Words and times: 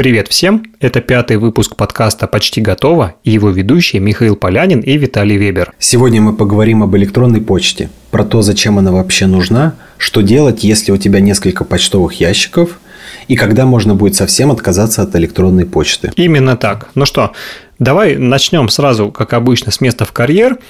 Привет 0.00 0.28
всем! 0.28 0.62
Это 0.80 1.02
пятый 1.02 1.36
выпуск 1.36 1.76
подкаста 1.76 2.26
«Почти 2.26 2.62
готово» 2.62 3.16
и 3.22 3.32
его 3.32 3.50
ведущие 3.50 4.00
Михаил 4.00 4.34
Полянин 4.34 4.80
и 4.80 4.96
Виталий 4.96 5.36
Вебер. 5.36 5.74
Сегодня 5.78 6.22
мы 6.22 6.34
поговорим 6.34 6.82
об 6.82 6.96
электронной 6.96 7.42
почте, 7.42 7.90
про 8.10 8.24
то, 8.24 8.40
зачем 8.40 8.78
она 8.78 8.92
вообще 8.92 9.26
нужна, 9.26 9.74
что 9.98 10.22
делать, 10.22 10.64
если 10.64 10.90
у 10.90 10.96
тебя 10.96 11.20
несколько 11.20 11.64
почтовых 11.64 12.14
ящиков, 12.14 12.80
и 13.28 13.36
когда 13.36 13.66
можно 13.66 13.94
будет 13.94 14.14
совсем 14.14 14.50
отказаться 14.50 15.02
от 15.02 15.14
электронной 15.16 15.66
почты. 15.66 16.10
Именно 16.16 16.56
так. 16.56 16.88
Ну 16.94 17.04
что, 17.04 17.32
давай 17.78 18.16
начнем 18.16 18.70
сразу, 18.70 19.10
как 19.10 19.34
обычно, 19.34 19.70
с 19.70 19.82
места 19.82 20.06
в 20.06 20.12
карьер. 20.12 20.60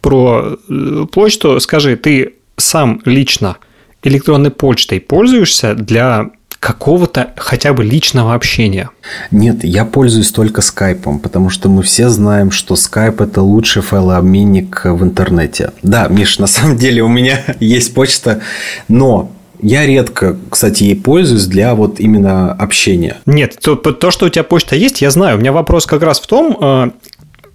Про 0.00 0.58
э, 0.68 1.06
почту 1.12 1.60
скажи, 1.60 1.94
ты 1.94 2.34
сам 2.56 3.00
лично 3.04 3.58
электронной 4.02 4.50
почтой 4.50 4.98
пользуешься 4.98 5.76
для 5.76 6.32
какого-то 6.62 7.32
хотя 7.36 7.72
бы 7.72 7.82
личного 7.82 8.34
общения? 8.34 8.88
Нет, 9.32 9.64
я 9.64 9.84
пользуюсь 9.84 10.30
только 10.30 10.60
скайпом, 10.60 11.18
потому 11.18 11.50
что 11.50 11.68
мы 11.68 11.82
все 11.82 12.08
знаем, 12.08 12.52
что 12.52 12.76
скайп 12.76 13.20
это 13.20 13.42
лучший 13.42 13.82
файлообменник 13.82 14.82
в 14.84 15.02
интернете. 15.02 15.72
Да, 15.82 16.06
Миш, 16.06 16.38
на 16.38 16.46
самом 16.46 16.76
деле 16.76 17.02
у 17.02 17.08
меня 17.08 17.42
есть 17.60 17.92
почта, 17.94 18.42
но 18.86 19.32
я 19.60 19.86
редко, 19.86 20.36
кстати, 20.50 20.84
ей 20.84 20.94
пользуюсь 20.94 21.46
для 21.46 21.74
вот 21.74 21.98
именно 21.98 22.52
общения. 22.52 23.16
Нет, 23.26 23.58
то, 23.60 23.74
то, 23.74 24.12
что 24.12 24.26
у 24.26 24.28
тебя 24.28 24.44
почта 24.44 24.76
есть, 24.76 25.02
я 25.02 25.10
знаю. 25.10 25.38
У 25.38 25.40
меня 25.40 25.50
вопрос 25.50 25.86
как 25.86 26.02
раз 26.02 26.20
в 26.20 26.28
том, 26.28 26.56
э, 26.60 26.90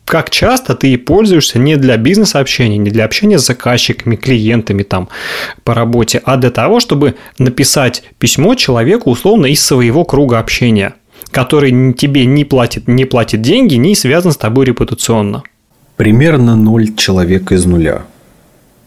как 0.07 0.29
часто 0.29 0.73
ты 0.73 0.97
пользуешься 0.97 1.59
не 1.59 1.75
для 1.75 1.97
бизнес-общения, 1.97 2.77
не 2.77 2.89
для 2.89 3.03
общения 3.03 3.37
с 3.37 3.45
заказчиками, 3.45 4.15
клиентами 4.15 4.83
там 4.83 5.09
по 5.65 5.73
работе, 5.73 6.21
а 6.23 6.37
для 6.37 6.49
того, 6.49 6.79
чтобы 6.79 7.15
написать 7.37 8.03
письмо 8.17 8.55
человеку 8.55 9.11
условно 9.11 9.47
из 9.47 9.63
своего 9.63 10.05
круга 10.05 10.39
общения, 10.39 10.93
который 11.29 11.93
тебе 11.93 12.25
не 12.25 12.45
платит, 12.45 12.87
не 12.87 13.03
платит 13.03 13.41
деньги, 13.41 13.75
не 13.75 13.95
связан 13.95 14.31
с 14.31 14.37
тобой 14.37 14.65
репутационно. 14.65 15.43
Примерно 15.97 16.55
ноль 16.55 16.95
человек 16.95 17.51
из 17.51 17.65
нуля. 17.65 18.03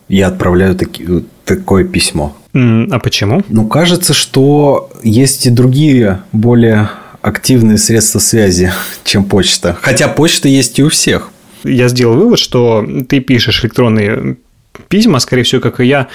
Я 0.09 0.29
отправляю 0.29 0.75
таки, 0.75 1.05
такое 1.45 1.85
письмо. 1.85 2.35
А 2.55 2.99
почему? 2.99 3.43
Ну, 3.51 3.67
кажется, 3.67 4.15
что 4.15 4.91
есть 5.03 5.45
и 5.45 5.51
другие 5.51 6.23
более 6.33 6.89
активные 7.23 7.79
средства 7.79 8.19
связи, 8.19 8.73
чем 9.05 9.25
почта. 9.25 9.77
Хотя 9.83 10.09
почта 10.09 10.49
есть 10.49 10.79
и 10.79 10.85
у 10.85 10.89
всех. 10.89 11.31
Я 11.65 11.89
сделал 11.89 12.17
вывод, 12.17 12.39
что 12.39 12.87
ты 13.09 13.21
пишешь 13.21 13.63
электронные 13.63 14.37
письма, 14.89 15.19
скорее 15.19 15.43
всего, 15.43 15.61
как 15.61 15.81
и 15.81 15.87
я, 15.87 16.09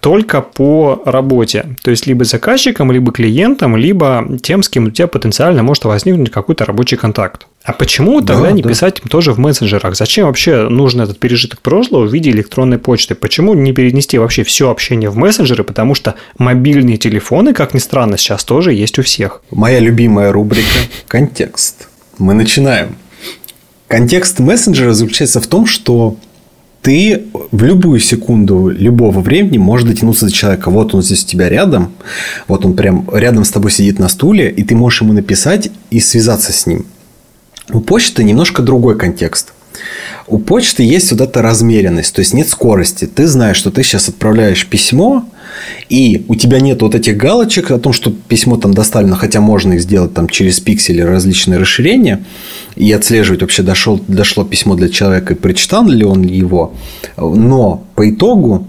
только 0.00 0.40
по 0.40 1.02
работе. 1.04 1.76
То 1.82 1.90
есть, 1.90 2.06
либо 2.06 2.24
заказчиком, 2.24 2.90
либо 2.90 3.12
клиентом, 3.12 3.76
либо 3.76 4.26
тем, 4.42 4.62
с 4.62 4.68
кем 4.68 4.86
у 4.86 4.90
тебя 4.90 5.06
потенциально 5.06 5.62
может 5.62 5.84
возникнуть 5.84 6.30
какой-то 6.30 6.64
рабочий 6.64 6.96
контакт. 6.96 7.46
А 7.62 7.72
почему 7.72 8.20
тогда 8.22 8.44
да, 8.44 8.52
не 8.52 8.62
да. 8.62 8.70
писать 8.70 9.00
им 9.00 9.08
тоже 9.08 9.32
в 9.32 9.38
мессенджерах? 9.38 9.94
Зачем 9.94 10.26
вообще 10.26 10.68
нужен 10.68 11.02
этот 11.02 11.18
пережиток 11.18 11.60
прошлого 11.60 12.06
в 12.06 12.12
виде 12.12 12.30
электронной 12.30 12.78
почты? 12.78 13.14
Почему 13.14 13.52
не 13.54 13.72
перенести 13.72 14.18
вообще 14.18 14.44
все 14.44 14.70
общение 14.70 15.10
в 15.10 15.16
мессенджеры? 15.16 15.62
Потому 15.62 15.94
что 15.94 16.14
мобильные 16.38 16.96
телефоны, 16.96 17.52
как 17.52 17.74
ни 17.74 17.78
странно, 17.78 18.16
сейчас 18.16 18.44
тоже 18.44 18.72
есть 18.72 18.98
у 18.98 19.02
всех. 19.02 19.42
Моя 19.50 19.78
любимая 19.78 20.32
рубрика 20.32 20.66
«Контекст». 21.06 21.88
Мы 22.18 22.32
начинаем. 22.34 22.96
Контекст 23.88 24.38
мессенджера 24.38 24.92
заключается 24.92 25.40
в 25.40 25.46
том, 25.46 25.66
что 25.66 26.16
ты 26.82 27.24
в 27.50 27.62
любую 27.62 28.00
секунду 28.00 28.68
любого 28.68 29.20
времени 29.20 29.58
можешь 29.58 29.86
дотянуться 29.86 30.26
до 30.26 30.32
человека. 30.32 30.70
Вот 30.70 30.94
он 30.94 31.02
здесь 31.02 31.24
у 31.24 31.26
тебя 31.26 31.48
рядом, 31.48 31.92
вот 32.48 32.64
он 32.64 32.74
прям 32.74 33.08
рядом 33.12 33.44
с 33.44 33.50
тобой 33.50 33.70
сидит 33.70 33.98
на 33.98 34.08
стуле, 34.08 34.50
и 34.50 34.62
ты 34.62 34.74
можешь 34.74 35.02
ему 35.02 35.12
написать 35.12 35.70
и 35.90 36.00
связаться 36.00 36.52
с 36.52 36.66
ним. 36.66 36.86
У 37.72 37.80
почты 37.80 38.24
немножко 38.24 38.62
другой 38.62 38.96
контекст. 38.96 39.52
У 40.26 40.38
почты 40.38 40.82
есть 40.82 41.12
вот 41.12 41.20
эта 41.20 41.42
размеренность, 41.42 42.14
то 42.14 42.20
есть 42.20 42.34
нет 42.34 42.48
скорости. 42.48 43.06
Ты 43.06 43.26
знаешь, 43.26 43.56
что 43.56 43.70
ты 43.70 43.82
сейчас 43.82 44.08
отправляешь 44.08 44.66
письмо, 44.66 45.28
и 45.88 46.24
у 46.28 46.34
тебя 46.34 46.60
нет 46.60 46.82
вот 46.82 46.94
этих 46.94 47.16
галочек 47.16 47.70
о 47.70 47.78
том, 47.78 47.92
что 47.92 48.10
письмо 48.10 48.56
там 48.56 48.74
доставлено, 48.74 49.16
хотя 49.16 49.40
можно 49.40 49.74
их 49.74 49.82
сделать 49.82 50.14
там 50.14 50.28
через 50.28 50.60
пиксели 50.60 51.00
различные 51.00 51.58
расширения 51.58 52.24
и 52.76 52.90
отслеживать 52.92 53.42
вообще 53.42 53.62
дошел, 53.62 54.00
дошло 54.08 54.44
письмо 54.44 54.74
для 54.74 54.88
человека 54.88 55.34
и 55.34 55.36
прочитал 55.36 55.86
ли 55.86 56.04
он 56.04 56.22
его. 56.22 56.74
Но 57.16 57.84
по 57.94 58.08
итогу 58.08 58.66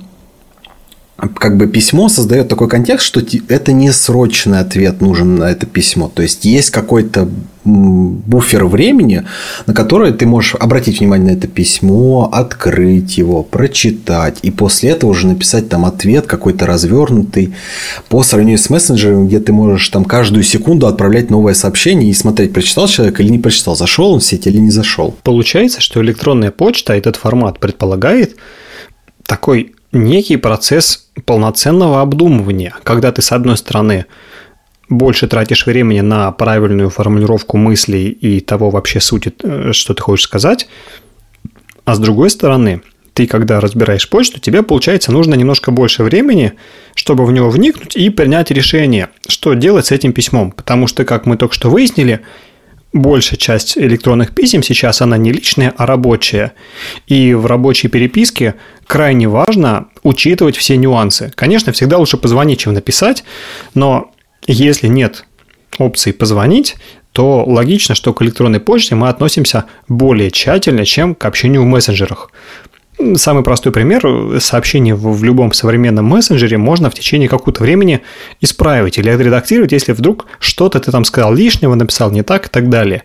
как 1.27 1.57
бы 1.57 1.67
письмо 1.67 2.09
создает 2.09 2.47
такой 2.47 2.67
контекст, 2.67 3.05
что 3.05 3.21
это 3.47 3.71
не 3.73 3.91
срочный 3.91 4.59
ответ 4.59 5.01
нужен 5.01 5.35
на 5.35 5.51
это 5.51 5.65
письмо. 5.65 6.11
То 6.13 6.23
есть 6.23 6.45
есть 6.45 6.71
какой-то 6.71 7.29
буфер 7.63 8.65
времени, 8.65 9.23
на 9.67 9.73
который 9.75 10.13
ты 10.13 10.25
можешь 10.25 10.55
обратить 10.55 10.99
внимание 10.99 11.33
на 11.33 11.37
это 11.37 11.47
письмо, 11.47 12.27
открыть 12.33 13.19
его, 13.19 13.43
прочитать, 13.43 14.39
и 14.41 14.49
после 14.49 14.91
этого 14.91 15.11
уже 15.11 15.27
написать 15.27 15.69
там 15.69 15.85
ответ 15.85 16.25
какой-то 16.25 16.65
развернутый 16.65 17.53
по 18.09 18.23
сравнению 18.23 18.57
с 18.57 18.71
мессенджером, 18.71 19.27
где 19.27 19.39
ты 19.39 19.53
можешь 19.53 19.87
там 19.89 20.05
каждую 20.05 20.43
секунду 20.43 20.87
отправлять 20.87 21.29
новое 21.29 21.53
сообщение 21.53 22.09
и 22.09 22.13
смотреть, 22.13 22.51
прочитал 22.51 22.87
человек 22.87 23.19
или 23.19 23.29
не 23.29 23.39
прочитал, 23.39 23.75
зашел 23.75 24.11
он 24.11 24.21
в 24.21 24.23
сеть 24.23 24.47
или 24.47 24.57
не 24.57 24.71
зашел. 24.71 25.15
Получается, 25.21 25.81
что 25.81 26.01
электронная 26.01 26.49
почта, 26.49 26.93
этот 26.93 27.15
формат 27.15 27.59
предполагает 27.59 28.37
такой 29.27 29.75
некий 29.91 30.37
процесс 30.37 31.09
полноценного 31.25 32.01
обдумывания, 32.01 32.73
когда 32.83 33.11
ты, 33.11 33.21
с 33.21 33.31
одной 33.31 33.57
стороны, 33.57 34.05
больше 34.89 35.27
тратишь 35.27 35.65
времени 35.65 36.01
на 36.01 36.31
правильную 36.31 36.89
формулировку 36.89 37.57
мыслей 37.57 38.09
и 38.09 38.39
того 38.41 38.69
вообще 38.69 38.99
сути, 38.99 39.33
э, 39.41 39.71
что 39.73 39.93
ты 39.93 40.01
хочешь 40.01 40.25
сказать, 40.25 40.67
а 41.85 41.95
с 41.95 41.99
другой 41.99 42.29
стороны, 42.29 42.81
ты, 43.13 43.27
когда 43.27 43.59
разбираешь 43.59 44.09
почту, 44.09 44.39
тебе, 44.39 44.63
получается, 44.63 45.11
нужно 45.11 45.35
немножко 45.35 45.71
больше 45.71 46.03
времени, 46.03 46.53
чтобы 46.95 47.25
в 47.25 47.31
него 47.31 47.49
вникнуть 47.49 47.95
и 47.95 48.09
принять 48.09 48.51
решение, 48.51 49.09
что 49.27 49.53
делать 49.53 49.87
с 49.87 49.91
этим 49.91 50.13
письмом. 50.13 50.51
Потому 50.51 50.87
что, 50.87 51.03
как 51.03 51.25
мы 51.25 51.35
только 51.35 51.53
что 51.53 51.69
выяснили, 51.69 52.21
большая 52.93 53.37
часть 53.37 53.77
электронных 53.77 54.33
писем 54.33 54.63
сейчас 54.63 55.01
она 55.01 55.17
не 55.17 55.31
личная, 55.31 55.73
а 55.77 55.85
рабочая. 55.85 56.53
И 57.07 57.33
в 57.33 57.45
рабочей 57.45 57.87
переписке 57.87 58.55
крайне 58.87 59.27
важно 59.27 59.87
учитывать 60.03 60.57
все 60.57 60.77
нюансы. 60.77 61.31
Конечно, 61.35 61.71
всегда 61.71 61.97
лучше 61.97 62.17
позвонить, 62.17 62.59
чем 62.59 62.73
написать, 62.73 63.23
но 63.73 64.11
если 64.47 64.87
нет 64.87 65.25
опции 65.77 66.11
позвонить, 66.11 66.75
то 67.13 67.43
логично, 67.45 67.95
что 67.95 68.13
к 68.13 68.21
электронной 68.21 68.59
почте 68.59 68.95
мы 68.95 69.09
относимся 69.09 69.65
более 69.87 70.31
тщательно, 70.31 70.85
чем 70.85 71.15
к 71.15 71.25
общению 71.25 71.63
в 71.63 71.65
мессенджерах. 71.65 72.31
Самый 73.15 73.43
простой 73.43 73.71
пример– 73.71 74.39
сообщение 74.39 74.95
в 74.95 75.23
любом 75.23 75.53
современном 75.53 76.05
мессенджере 76.05 76.57
можно 76.57 76.89
в 76.89 76.93
течение 76.93 77.29
какого-то 77.29 77.63
времени 77.63 78.01
исправить 78.41 78.97
или 78.97 79.09
отредактировать, 79.09 79.71
если 79.71 79.93
вдруг 79.93 80.27
что-то 80.39 80.79
ты 80.79 80.91
там 80.91 81.03
сказал 81.05 81.33
лишнего, 81.33 81.75
написал 81.75 82.11
не 82.11 82.21
так 82.23 82.47
и 82.47 82.49
так 82.49 82.69
далее. 82.69 83.03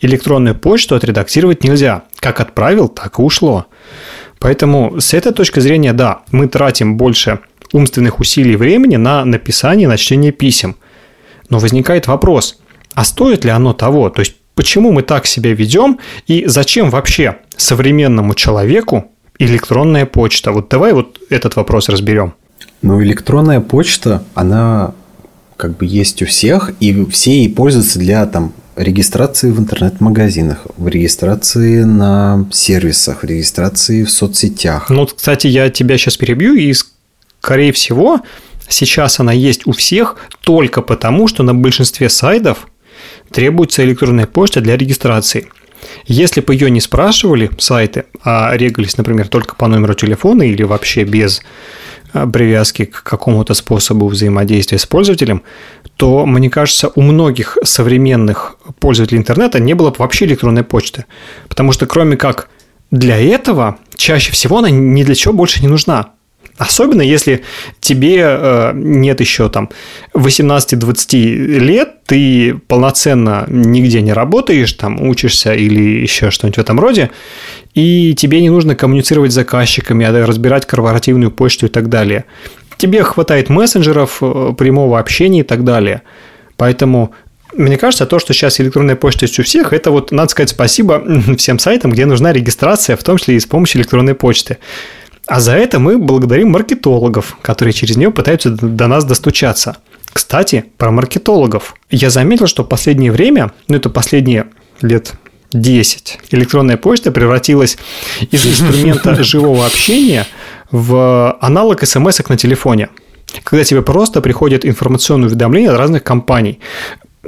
Электронную 0.00 0.54
почту 0.54 0.94
отредактировать 0.94 1.64
нельзя. 1.64 2.02
Как 2.18 2.40
отправил, 2.40 2.88
так 2.88 3.18
и 3.18 3.22
ушло. 3.22 3.66
Поэтому 4.38 5.00
с 5.00 5.14
этой 5.14 5.32
точки 5.32 5.60
зрения, 5.60 5.92
да, 5.92 6.22
мы 6.30 6.48
тратим 6.48 6.96
больше 6.96 7.40
умственных 7.72 8.18
усилий 8.20 8.52
и 8.52 8.56
времени 8.56 8.96
на 8.96 9.24
написание, 9.24 9.88
на 9.88 9.96
чтение 9.96 10.32
писем. 10.32 10.76
Но 11.48 11.58
возникает 11.58 12.06
вопрос, 12.06 12.58
а 12.94 13.04
стоит 13.04 13.44
ли 13.44 13.50
оно 13.50 13.72
того? 13.72 14.10
То 14.10 14.20
есть, 14.20 14.36
почему 14.54 14.92
мы 14.92 15.02
так 15.02 15.26
себя 15.26 15.52
ведем 15.52 15.98
и 16.26 16.44
зачем 16.46 16.90
вообще 16.90 17.36
современному 17.56 18.34
человеку 18.34 19.12
электронная 19.38 20.06
почта? 20.06 20.52
Вот 20.52 20.68
давай 20.68 20.92
вот 20.92 21.18
этот 21.30 21.56
вопрос 21.56 21.88
разберем. 21.88 22.34
Ну, 22.82 23.02
электронная 23.02 23.60
почта, 23.60 24.22
она 24.34 24.94
как 25.56 25.76
бы 25.76 25.86
есть 25.86 26.22
у 26.22 26.26
всех, 26.26 26.72
и 26.80 27.04
все 27.06 27.38
ей 27.38 27.48
пользуются 27.48 27.98
для 27.98 28.26
там 28.26 28.52
регистрации 28.76 29.50
в 29.50 29.58
интернет-магазинах, 29.58 30.66
в 30.76 30.86
регистрации 30.88 31.82
на 31.82 32.46
сервисах, 32.52 33.22
в 33.22 33.24
регистрации 33.24 34.04
в 34.04 34.10
соцсетях. 34.10 34.90
Ну, 34.90 35.06
кстати, 35.06 35.46
я 35.46 35.70
тебя 35.70 35.96
сейчас 35.96 36.18
перебью, 36.18 36.54
и, 36.54 36.74
скорее 37.40 37.72
всего, 37.72 38.20
сейчас 38.68 39.18
она 39.18 39.32
есть 39.32 39.66
у 39.66 39.72
всех 39.72 40.16
только 40.42 40.82
потому, 40.82 41.26
что 41.26 41.42
на 41.42 41.54
большинстве 41.54 42.10
сайтов 42.10 42.68
требуется 43.30 43.82
электронная 43.82 44.26
почта 44.26 44.60
для 44.60 44.76
регистрации. 44.76 45.48
Если 46.06 46.40
бы 46.40 46.54
ее 46.54 46.70
не 46.70 46.80
спрашивали 46.80 47.50
сайты, 47.58 48.04
а 48.22 48.56
регались, 48.56 48.96
например, 48.96 49.28
только 49.28 49.54
по 49.54 49.66
номеру 49.66 49.94
телефона 49.94 50.42
или 50.42 50.62
вообще 50.62 51.04
без 51.04 51.42
а, 52.12 52.26
привязки 52.26 52.84
к 52.84 53.02
какому-то 53.02 53.54
способу 53.54 54.08
взаимодействия 54.08 54.78
с 54.78 54.86
пользователем, 54.86 55.42
то, 55.96 56.26
мне 56.26 56.50
кажется, 56.50 56.90
у 56.94 57.00
многих 57.00 57.58
современных 57.64 58.56
пользователей 58.80 59.18
интернета 59.18 59.58
не 59.60 59.74
было 59.74 59.90
бы 59.90 59.96
вообще 59.98 60.26
электронной 60.26 60.64
почты. 60.64 61.06
Потому 61.48 61.72
что 61.72 61.86
кроме 61.86 62.16
как 62.16 62.48
для 62.90 63.18
этого, 63.18 63.78
чаще 63.96 64.32
всего 64.32 64.58
она 64.58 64.70
ни 64.70 65.02
для 65.02 65.14
чего 65.14 65.34
больше 65.34 65.60
не 65.60 65.68
нужна. 65.68 66.10
Особенно 66.58 67.02
если 67.02 67.42
тебе 67.80 68.22
э, 68.22 68.72
нет 68.74 69.20
еще 69.20 69.50
там 69.50 69.68
18-20 70.14 71.58
лет, 71.58 72.04
ты 72.06 72.54
полноценно 72.66 73.44
нигде 73.48 74.00
не 74.00 74.14
работаешь, 74.14 74.72
там 74.72 75.06
учишься 75.06 75.52
или 75.52 76.00
еще 76.00 76.30
что-нибудь 76.30 76.56
в 76.56 76.60
этом 76.60 76.80
роде, 76.80 77.10
и 77.74 78.14
тебе 78.14 78.40
не 78.40 78.48
нужно 78.48 78.74
коммуницировать 78.74 79.32
с 79.32 79.34
заказчиками, 79.34 80.06
а 80.06 80.26
разбирать 80.26 80.66
корпоративную 80.66 81.30
почту 81.30 81.66
и 81.66 81.68
так 81.68 81.90
далее. 81.90 82.24
Тебе 82.78 83.02
хватает 83.02 83.50
мессенджеров, 83.50 84.18
э, 84.22 84.54
прямого 84.56 84.98
общения 84.98 85.40
и 85.40 85.44
так 85.44 85.62
далее. 85.62 86.02
Поэтому 86.56 87.12
мне 87.54 87.78
кажется, 87.78 88.06
то, 88.06 88.18
что 88.18 88.32
сейчас 88.32 88.60
электронная 88.60 88.96
почта 88.96 89.24
есть 89.24 89.38
у 89.38 89.42
всех, 89.42 89.72
это 89.72 89.90
вот, 89.90 90.10
надо 90.10 90.30
сказать 90.30 90.50
спасибо 90.50 91.02
всем 91.36 91.58
сайтам, 91.58 91.90
где 91.90 92.06
нужна 92.06 92.32
регистрация, 92.32 92.96
в 92.96 93.02
том 93.02 93.18
числе 93.18 93.36
и 93.36 93.40
с 93.40 93.46
помощью 93.46 93.80
электронной 93.80 94.14
почты. 94.14 94.58
А 95.26 95.40
за 95.40 95.52
это 95.52 95.78
мы 95.78 95.98
благодарим 95.98 96.50
маркетологов, 96.50 97.36
которые 97.42 97.72
через 97.72 97.96
нее 97.96 98.10
пытаются 98.10 98.50
до 98.50 98.86
нас 98.86 99.04
достучаться. 99.04 99.76
Кстати, 100.12 100.64
про 100.78 100.90
маркетологов. 100.90 101.74
Я 101.90 102.10
заметил, 102.10 102.46
что 102.46 102.62
в 102.62 102.68
последнее 102.68 103.12
время, 103.12 103.52
ну 103.68 103.76
это 103.76 103.90
последние 103.90 104.46
лет 104.80 105.14
10, 105.52 106.20
электронная 106.30 106.76
почта 106.76 107.12
превратилась 107.12 107.76
из 108.30 108.46
инструмента 108.46 109.14
живого 109.22 109.66
общения 109.66 110.26
в 110.70 111.36
аналог 111.40 111.84
смс 111.86 112.20
на 112.28 112.36
телефоне 112.36 112.88
когда 113.42 113.64
тебе 113.64 113.82
просто 113.82 114.20
приходят 114.20 114.64
информационные 114.64 115.28
уведомления 115.28 115.70
от 115.70 115.78
разных 115.78 116.02
компаний 116.02 116.60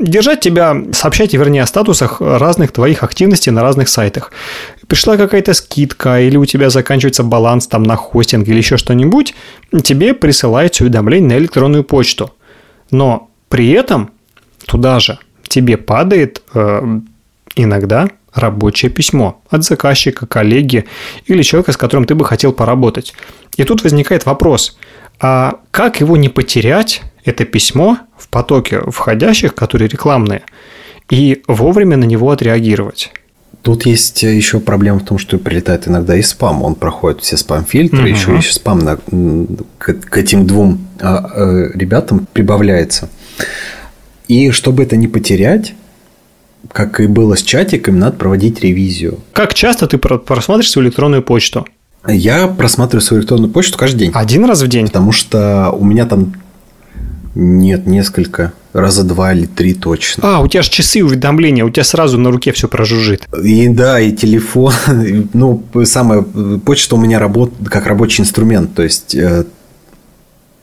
держать 0.01 0.41
тебя, 0.41 0.77
сообщать, 0.93 1.33
вернее, 1.35 1.63
о 1.63 1.67
статусах 1.67 2.21
разных 2.21 2.73
твоих 2.73 3.03
активностей 3.03 3.53
на 3.53 3.63
разных 3.63 3.89
сайтах. 3.89 4.33
Пришла 4.87 5.17
какая-то 5.17 5.55
скидка, 5.55 6.21
или 6.21 6.37
у 6.37 6.45
тебя 6.45 6.71
заканчивается 6.71 7.23
баланс 7.23 7.67
там 7.67 7.83
на 7.83 7.97
хостинг 7.97 8.49
или 8.49 8.57
еще 8.57 8.77
что-нибудь, 8.77 9.35
тебе 9.83 10.15
присылают 10.15 10.81
уведомление 10.81 11.29
на 11.29 11.39
электронную 11.39 11.85
почту. 11.85 12.33
Но 12.91 13.31
при 13.49 13.71
этом 13.71 14.11
туда 14.67 15.01
же 15.01 15.19
тебе 15.49 15.77
падает 15.77 16.43
э, 16.55 17.01
иногда 17.57 18.09
рабочее 18.33 18.91
письмо 18.91 19.43
от 19.51 19.65
заказчика, 19.65 20.27
коллеги 20.27 20.85
или 21.27 21.43
человека, 21.43 21.73
с 21.73 21.77
которым 21.77 22.07
ты 22.07 22.15
бы 22.15 22.25
хотел 22.25 22.53
поработать. 22.53 23.15
И 23.57 23.65
тут 23.65 23.83
возникает 23.83 24.27
вопрос, 24.27 24.79
а 25.21 25.61
как 25.71 26.01
его 26.01 26.17
не 26.17 26.29
потерять, 26.29 27.03
это 27.25 27.45
письмо, 27.45 27.99
в 28.29 28.31
потоке 28.31 28.81
входящих, 28.91 29.55
которые 29.55 29.89
рекламные, 29.89 30.43
и 31.11 31.43
вовремя 31.49 31.97
на 31.97 32.05
него 32.05 32.31
отреагировать. 32.31 33.11
Тут 33.63 33.87
есть 33.87 34.23
еще 34.23 34.61
проблема 34.61 35.01
в 35.01 35.05
том, 35.05 35.19
что 35.19 35.39
прилетает 35.39 35.89
иногда 35.89 36.15
и 36.15 36.23
спам. 36.23 36.63
Он 36.63 36.75
проходит 36.75 37.23
все 37.23 37.37
спам-фильтры, 37.37 38.01
угу. 38.01 38.07
еще 38.07 38.39
и 38.39 38.43
спам 38.43 38.81
на, 38.81 38.99
к, 39.79 39.95
к 39.95 40.19
этим 40.19 40.47
двум 40.47 40.87
а, 41.01 41.19
а, 41.19 41.71
ребятам 41.75 42.27
прибавляется. 42.33 43.09
И 44.29 44.51
чтобы 44.51 44.83
это 44.83 44.97
не 44.97 45.09
потерять, 45.09 45.75
как 46.71 47.01
и 47.01 47.07
было 47.07 47.35
с 47.35 47.43
чатиками, 47.43 47.99
надо 47.99 48.17
проводить 48.17 48.61
ревизию. 48.61 49.21
Как 49.33 49.55
часто 49.55 49.87
ты 49.87 49.97
просматриваешь 49.97 50.71
свою 50.71 50.87
электронную 50.89 51.23
почту? 51.23 51.67
Я 52.07 52.47
просматриваю 52.47 53.01
свою 53.01 53.23
электронную 53.23 53.51
почту 53.51 53.79
каждый 53.79 54.01
день. 54.01 54.11
Один 54.15 54.45
раз 54.45 54.61
в 54.61 54.69
день? 54.69 54.87
Потому 54.87 55.13
что 55.13 55.71
у 55.73 55.85
меня 55.85 56.05
там 56.05 56.35
нет, 57.41 57.87
несколько. 57.87 58.53
Раза 58.73 59.05
два 59.05 59.33
или 59.33 59.47
три 59.47 59.73
точно. 59.73 60.23
А, 60.27 60.41
у 60.41 60.49
тебя 60.49 60.63
же 60.63 60.71
часы 60.71 61.05
уведомления, 61.05 61.65
у 61.65 61.71
тебя 61.71 61.85
сразу 61.85 62.19
на 62.19 62.33
руке 62.33 62.51
все 62.51 62.67
прожужжит. 62.67 63.29
И 63.45 63.69
да, 63.69 64.01
и 64.01 64.11
телефон. 64.11 64.73
Ну, 65.35 65.63
самая 65.85 66.23
почта 66.23 66.97
у 66.97 66.99
меня 66.99 67.21
работает 67.21 67.69
как 67.69 67.87
рабочий 67.87 68.23
инструмент. 68.23 68.75
То 68.75 68.83
есть 68.83 69.15
э, 69.15 69.45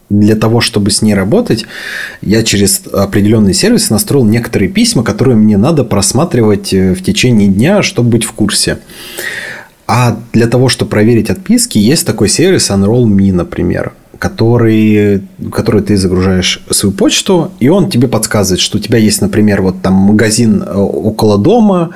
для 0.10 0.36
того, 0.36 0.60
чтобы 0.60 0.92
с 0.92 1.02
ней 1.02 1.14
работать, 1.14 1.66
я 2.22 2.44
через 2.44 2.82
определенные 2.92 3.54
сервисы 3.54 3.94
настроил 3.94 4.26
некоторые 4.26 4.70
письма, 4.70 5.02
которые 5.04 5.38
мне 5.38 5.56
надо 5.56 5.86
просматривать 5.86 6.74
э, 6.74 6.94
в 6.94 7.02
течение 7.02 7.48
дня, 7.48 7.84
чтобы 7.84 8.10
быть 8.10 8.26
в 8.26 8.34
курсе. 8.34 8.80
А 9.88 10.20
для 10.34 10.48
того, 10.48 10.68
чтобы 10.68 10.92
проверить 10.92 11.30
отписки, 11.30 11.78
есть 11.78 12.06
такой 12.06 12.28
сервис 12.28 12.70
Unroll.me, 12.70 13.32
например 13.32 13.94
который, 14.20 15.24
который 15.52 15.82
ты 15.82 15.98
загружаешь 15.98 16.64
свою 16.70 16.94
почту, 16.94 17.52
и 17.60 17.70
он 17.70 17.90
тебе 17.90 18.08
подсказывает, 18.08 18.62
что 18.62 18.78
у 18.78 18.82
тебя 18.82 18.98
есть, 18.98 19.22
например, 19.22 19.62
вот 19.62 19.82
там 19.82 19.94
магазин 19.94 20.64
э, 20.64 20.74
около 20.74 21.38
дома, 21.38 21.92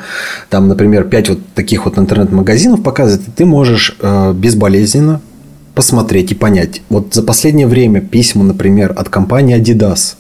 там, 0.50 0.68
например, 0.68 1.06
5 1.06 1.30
вот 1.30 1.40
таких 1.56 1.86
вот 1.86 1.98
интернет-магазинов 1.98 2.84
показывает, 2.84 3.28
и 3.28 3.32
ты 3.32 3.46
можешь 3.46 3.96
э, 4.00 4.34
безболезненно 4.34 5.22
посмотреть 5.76 6.32
и 6.32 6.36
понять. 6.36 6.82
Вот 6.90 7.14
за 7.14 7.24
последнее 7.24 7.68
время 7.68 8.02
письма, 8.02 8.44
например, 8.44 8.94
от 8.98 9.10
компании 9.10 9.58
Adidas, 9.58 10.16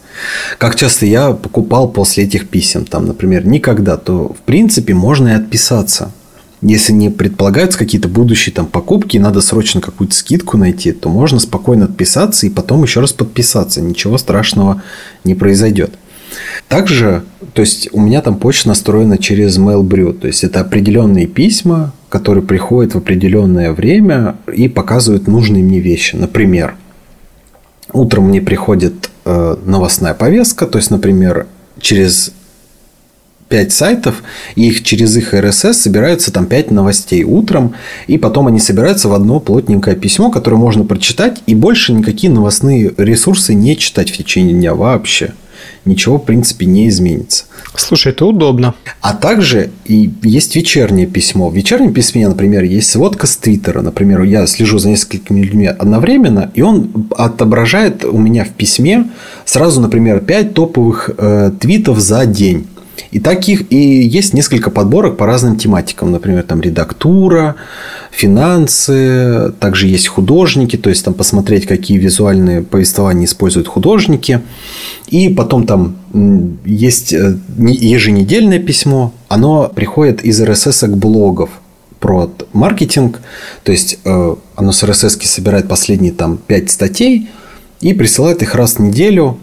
как 0.57 0.75
часто 0.75 1.06
я 1.06 1.31
покупал 1.31 1.90
после 1.90 2.24
этих 2.24 2.48
писем, 2.48 2.86
там, 2.86 3.06
например, 3.06 3.46
никогда, 3.46 3.98
то 3.98 4.34
в 4.34 4.46
принципе 4.46 4.94
можно 4.94 5.30
и 5.30 5.34
отписаться 5.34 6.12
если 6.62 6.92
не 6.92 7.10
предполагаются 7.10 7.80
какие-то 7.80 8.10
будущие 8.10 8.54
там 8.54 8.66
покупки, 8.68 9.18
надо 9.18 9.42
срочно 9.42 9.82
какую-то 9.82 10.14
скидку 10.14 10.58
найти, 10.58 10.92
то 10.92 11.10
можно 11.10 11.40
спокойно 11.40 11.86
отписаться 11.86 12.46
и 12.46 12.50
потом 12.50 12.84
еще 12.84 13.00
раз 13.00 13.14
подписаться. 13.14 13.82
Ничего 13.82 14.18
страшного 14.18 14.82
не 15.24 15.36
произойдет. 15.36 15.92
Также, 16.68 17.24
то 17.54 17.62
есть 17.62 17.90
у 17.94 18.00
меня 18.00 18.22
там 18.22 18.38
почта 18.38 18.68
настроена 18.68 19.18
через 19.18 19.58
Mailbrew, 19.58 20.14
то 20.14 20.28
есть 20.28 20.44
это 20.44 20.60
определенные 20.60 21.26
письма, 21.26 21.94
которые 22.10 22.44
приходят 22.44 22.94
в 22.94 22.98
определенное 22.98 23.72
время 23.72 24.36
и 24.54 24.68
показывают 24.68 25.28
нужные 25.28 25.64
мне 25.64 25.80
вещи. 25.80 26.16
Например, 26.16 26.76
утром 27.92 28.26
мне 28.26 28.42
приходит 28.42 29.10
э, 29.26 29.56
новостная 29.66 30.14
повестка, 30.14 30.68
то 30.68 30.78
есть, 30.78 30.92
например, 30.92 31.48
через 31.80 32.34
5 33.50 33.72
сайтов, 33.72 34.24
и 34.56 34.68
их 34.68 34.84
через 34.84 35.18
их 35.18 35.34
RSS 35.34 35.74
собираются 35.74 36.31
там 36.31 36.46
5 36.46 36.72
новостей 36.72 37.24
утром, 37.24 37.74
и 38.07 38.18
потом 38.18 38.48
они 38.48 38.60
собираются 38.60 39.10
в 39.10 39.13
одно 39.13 39.40
плотненькое 39.40 39.96
письмо, 39.96 40.31
которое 40.31 40.57
можно 40.57 40.86
прочитать, 40.86 41.42
и 41.48 41.56
больше 41.56 41.94
никакие 41.94 42.31
новостные 42.31 42.94
ресурсы 42.98 43.54
не 43.54 43.75
читать 43.75 44.12
в 44.12 44.18
течение 44.18 44.54
дня 44.54 44.74
вообще. 44.74 45.34
Ничего, 45.86 46.18
в 46.18 46.25
принципе, 46.25 46.66
не 46.66 46.88
изменится. 46.90 47.46
Слушай, 47.75 48.12
это 48.12 48.25
удобно. 48.25 48.75
А 49.01 49.13
также 49.13 49.72
и 49.86 50.12
есть 50.24 50.56
вечернее 50.56 51.07
письмо. 51.07 51.50
В 51.50 51.56
вечернем 51.56 51.94
письме, 51.94 52.28
например, 52.28 52.63
есть 52.63 52.90
сводка 52.90 53.28
с 53.28 53.38
Твиттера. 53.38 53.81
Например, 53.81 54.22
я 54.24 54.46
слежу 54.48 54.78
за 54.78 54.90
несколькими 54.90 55.42
людьми 55.42 55.66
одновременно, 55.68 56.51
и 56.54 56.62
он 56.62 57.07
отображает 57.18 58.04
у 58.06 58.18
меня 58.18 58.44
в 58.44 58.50
письме 58.50 59.10
сразу, 59.46 59.82
например, 59.82 60.20
5 60.20 60.53
топовых 60.53 61.12
э, 61.18 61.51
твитов 61.60 62.00
за 62.00 62.25
день. 62.25 62.68
И 63.12 63.20
таких 63.20 63.72
и 63.72 63.77
есть 63.77 64.34
несколько 64.34 64.70
подборок 64.70 65.18
по 65.18 65.25
разным 65.25 65.58
тематикам. 65.58 66.12
Например, 66.12 66.44
там 66.44 66.62
редактура, 66.62 67.56
финансы, 68.12 69.53
также 69.60 69.88
есть 69.88 70.08
художники, 70.08 70.75
то 70.75 70.89
есть 70.89 71.06
там 71.06 71.13
посмотреть, 71.13 71.65
какие 71.65 71.98
визуальные 71.98 72.62
повествования 72.62 73.25
используют 73.25 73.68
художники. 73.68 74.41
И 75.08 75.29
потом 75.29 75.65
там 75.65 75.98
есть 76.65 77.13
э, 77.13 77.38
еженедельное 77.58 78.60
письмо, 78.60 79.13
оно 79.27 79.72
приходит 79.74 80.24
из 80.24 80.41
RSS 80.41 80.88
к 80.88 80.98
блогов 80.98 81.50
про 82.00 82.32
маркетинг, 82.53 83.20
то 83.63 83.72
есть 83.72 84.00
э, 84.06 84.36
оно 84.56 84.72
с 84.72 84.84
RSS 84.84 85.24
собирает 85.25 85.68
последние 85.68 86.13
там 86.13 86.38
5 86.38 86.72
статей 86.72 87.29
и 87.82 87.94
присылает 87.94 88.41
их 88.41 88.56
раз 88.56 88.75
в 88.75 88.79
неделю 88.79 89.38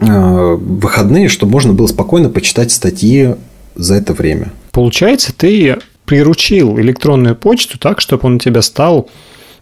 выходные, 0.00 1.28
чтобы 1.28 1.52
можно 1.52 1.72
было 1.72 1.86
спокойно 1.86 2.30
почитать 2.30 2.70
статьи 2.70 3.34
за 3.74 3.94
это 3.94 4.12
время. 4.12 4.52
Получается, 4.72 5.32
ты 5.36 5.78
приручил 6.04 6.78
электронную 6.78 7.36
почту 7.36 7.78
так, 7.78 8.00
чтобы 8.00 8.26
он 8.26 8.36
у 8.36 8.38
тебя 8.38 8.62
стал 8.62 9.08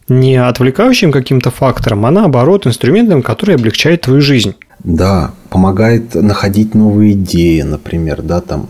не 0.09 0.37
отвлекающим 0.37 1.11
каким-то 1.11 1.51
фактором, 1.51 2.07
а 2.07 2.11
наоборот 2.11 2.67
инструментом, 2.67 3.23
который 3.23 3.57
облегчает 3.57 4.03
твою 4.03 4.21
жизнь. 4.21 4.55
Да, 4.85 5.33
помогает 5.51 6.15
находить 6.15 6.75
новые 6.75 7.13
идеи, 7.13 7.63
например, 7.63 8.23
да, 8.23 8.41
там 8.41 8.69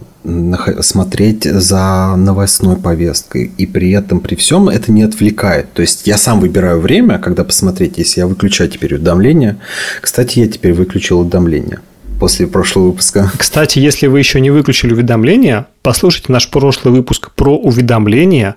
смотреть 0.80 1.44
за 1.44 2.14
новостной 2.16 2.76
повесткой. 2.76 3.52
И 3.58 3.66
при 3.66 3.90
этом, 3.92 4.20
при 4.20 4.34
всем, 4.34 4.68
это 4.68 4.92
не 4.92 5.02
отвлекает. 5.02 5.72
То 5.72 5.82
есть, 5.82 6.06
я 6.06 6.16
сам 6.16 6.40
выбираю 6.40 6.80
время, 6.80 7.18
когда 7.18 7.44
посмотреть, 7.44 7.98
если 7.98 8.20
я 8.20 8.26
выключаю 8.26 8.70
теперь 8.70 8.94
уведомления. 8.94 9.58
Кстати, 10.00 10.40
я 10.40 10.48
теперь 10.48 10.72
выключил 10.72 11.20
уведомления 11.20 11.80
после 12.18 12.46
прошлого 12.46 12.88
выпуска. 12.88 13.30
Кстати, 13.36 13.78
если 13.78 14.06
вы 14.06 14.18
еще 14.18 14.40
не 14.40 14.50
выключили 14.50 14.92
уведомления, 14.92 15.66
послушайте 15.82 16.32
наш 16.32 16.50
прошлый 16.50 16.92
выпуск 16.92 17.30
про 17.34 17.56
уведомления. 17.56 18.56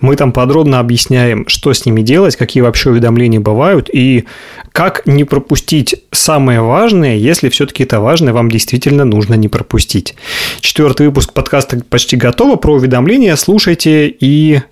Мы 0.00 0.16
там 0.16 0.32
подробно 0.32 0.80
объясняем, 0.80 1.46
что 1.48 1.72
с 1.72 1.84
ними 1.86 2.02
делать, 2.02 2.36
какие 2.36 2.62
вообще 2.62 2.90
уведомления 2.90 3.40
бывают 3.40 3.90
и 3.92 4.24
как 4.72 5.06
не 5.06 5.24
пропустить 5.24 5.96
самое 6.10 6.60
важное, 6.60 7.16
если 7.16 7.48
все-таки 7.48 7.84
это 7.84 8.00
важное 8.00 8.32
вам 8.32 8.50
действительно 8.50 9.04
нужно 9.04 9.34
не 9.34 9.48
пропустить. 9.48 10.14
Четвертый 10.60 11.06
выпуск 11.06 11.32
подкаста 11.32 11.80
почти 11.88 12.16
готово. 12.16 12.56
Про 12.56 12.74
уведомления 12.74 13.36
слушайте 13.36 14.08
и 14.08 14.62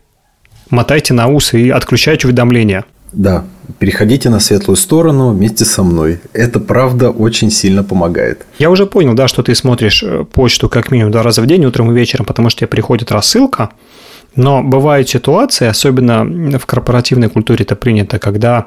мотайте 0.71 1.15
на 1.15 1.29
ус 1.29 1.55
и 1.55 1.71
отключайте 1.71 2.27
уведомления. 2.27 2.85
Да, 3.13 3.45
переходите 3.79 4.31
на 4.31 4.41
светлую 4.41 4.77
сторону 4.77 5.31
вместе 5.31 5.65
со 5.65 5.83
мной. 5.83 6.21
Это 6.33 6.61
правда 6.61 7.11
очень 7.11 7.51
сильно 7.51 7.83
помогает. 7.85 8.47
Я 8.59 8.71
уже 8.71 8.87
понял, 8.87 9.15
да, 9.15 9.29
что 9.29 9.43
ты 9.43 9.55
смотришь 9.55 10.03
э, 10.03 10.25
почту 10.25 10.69
как 10.69 10.91
минимум 10.91 11.13
два 11.13 11.23
раза 11.23 11.43
в 11.43 11.47
день, 11.47 11.65
утром 11.65 11.91
и 11.91 11.95
вечером, 11.95 12.25
потому 12.25 12.51
что 12.51 12.61
тебе 12.61 12.69
приходит 12.69 13.13
рассылка. 13.13 13.71
Но 14.35 14.63
бывают 14.63 15.09
ситуации, 15.09 15.67
особенно 15.67 16.59
в 16.59 16.67
корпоративной 16.67 17.29
культуре 17.29 17.65
это 17.65 17.77
принято, 17.77 18.19
когда 18.19 18.67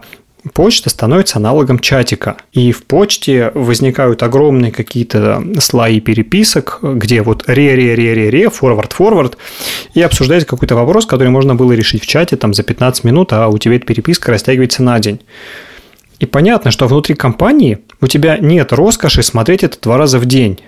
почта 0.53 0.89
становится 0.89 1.37
аналогом 1.37 1.79
чатика. 1.79 2.37
И 2.51 2.71
в 2.71 2.85
почте 2.85 3.51
возникают 3.53 4.23
огромные 4.23 4.71
какие-то 4.71 5.43
слои 5.59 5.99
переписок, 5.99 6.79
где 6.81 7.21
вот 7.21 7.43
ре-ре-ре-ре-ре, 7.47 8.49
форвард-форвард, 8.49 9.37
и 9.93 10.01
обсуждать 10.01 10.45
какой-то 10.45 10.75
вопрос, 10.75 11.05
который 11.05 11.29
можно 11.29 11.55
было 11.55 11.71
решить 11.73 12.03
в 12.03 12.07
чате 12.07 12.35
там 12.35 12.53
за 12.53 12.63
15 12.63 13.03
минут, 13.03 13.33
а 13.33 13.47
у 13.47 13.57
тебя 13.57 13.75
эта 13.75 13.85
переписка 13.85 14.31
растягивается 14.31 14.83
на 14.83 14.99
день. 14.99 15.19
И 16.19 16.25
понятно, 16.25 16.71
что 16.71 16.87
внутри 16.87 17.15
компании 17.15 17.79
у 17.99 18.07
тебя 18.07 18.37
нет 18.37 18.71
роскоши 18.71 19.21
смотреть 19.23 19.63
это 19.63 19.79
два 19.81 19.97
раза 19.97 20.19
в 20.19 20.25
день, 20.25 20.59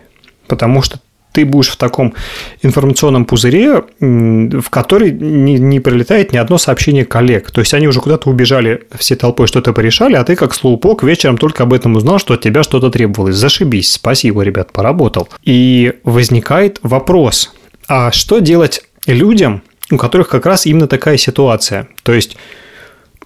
потому 0.48 0.82
что 0.82 1.00
ты 1.32 1.46
будешь 1.46 1.70
в 1.70 1.78
таком 1.78 2.14
информационном 2.62 3.26
пузыре, 3.26 3.84
в 4.00 4.70
который 4.70 5.12
не, 5.12 5.60
не 5.60 5.80
прилетает 5.80 6.34
ни 6.34 6.38
одно 6.38 6.58
сообщение 6.58 7.06
коллег. 7.06 7.52
То 7.52 7.62
есть 7.62 7.74
они 7.74 7.88
уже 7.88 8.00
куда-то 8.00 8.30
убежали 8.30 8.84
все 8.98 9.16
толпой, 9.16 9.48
что-то 9.48 9.74
порешали, 9.74 10.16
а 10.16 10.24
ты 10.24 10.36
как 10.36 10.54
слоупок 10.54 11.04
вечером 11.04 11.38
только 11.38 11.64
об 11.64 11.74
этом 11.74 11.96
узнал, 11.96 12.18
что 12.20 12.34
от 12.34 12.42
тебя 12.42 12.64
что-то 12.64 12.90
требовалось. 12.90 13.36
Зашибись, 13.36 13.92
спасибо, 13.92 14.42
ребят, 14.42 14.72
поработал. 14.72 15.30
И 15.44 15.94
возникает 16.04 16.80
вопрос, 16.82 17.54
а 17.88 18.12
что 18.12 18.40
делать 18.40 18.84
людям, 19.06 19.62
у 19.92 19.98
которых 19.98 20.30
как 20.30 20.46
раз 20.46 20.66
именно 20.66 20.88
такая 20.88 21.18
ситуация? 21.18 21.88
То 22.04 22.14
есть 22.14 22.36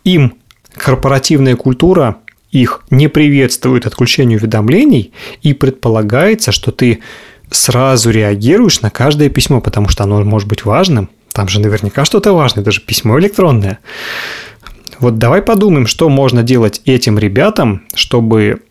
им 0.04 0.34
корпоративная 0.76 1.56
культура 1.56 2.18
их 2.52 2.84
не 2.90 3.08
приветствует 3.08 3.86
отключению 3.86 4.40
уведомлений, 4.40 5.14
и 5.42 5.54
предполагается, 5.54 6.52
что 6.52 6.72
ты 6.72 7.00
сразу 7.52 8.10
реагируешь 8.10 8.82
на 8.82 8.90
каждое 8.90 9.30
письмо, 9.30 9.62
потому 9.62 9.90
что 9.90 10.04
оно 10.04 10.24
может 10.24 10.48
быть 10.48 10.66
важным. 10.66 11.10
Там 11.32 11.48
же 11.48 11.62
наверняка 11.62 12.04
что-то 12.06 12.34
важное, 12.34 12.64
даже 12.64 12.82
письмо 12.82 13.20
электронное. 13.20 13.80
Вот 15.00 15.18
давай 15.18 15.42
подумаем, 15.42 15.88
что 15.88 16.10
можно 16.10 16.44
делать 16.44 16.82
этим 16.86 17.20
ребятам, 17.20 17.84
чтобы 17.94 18.62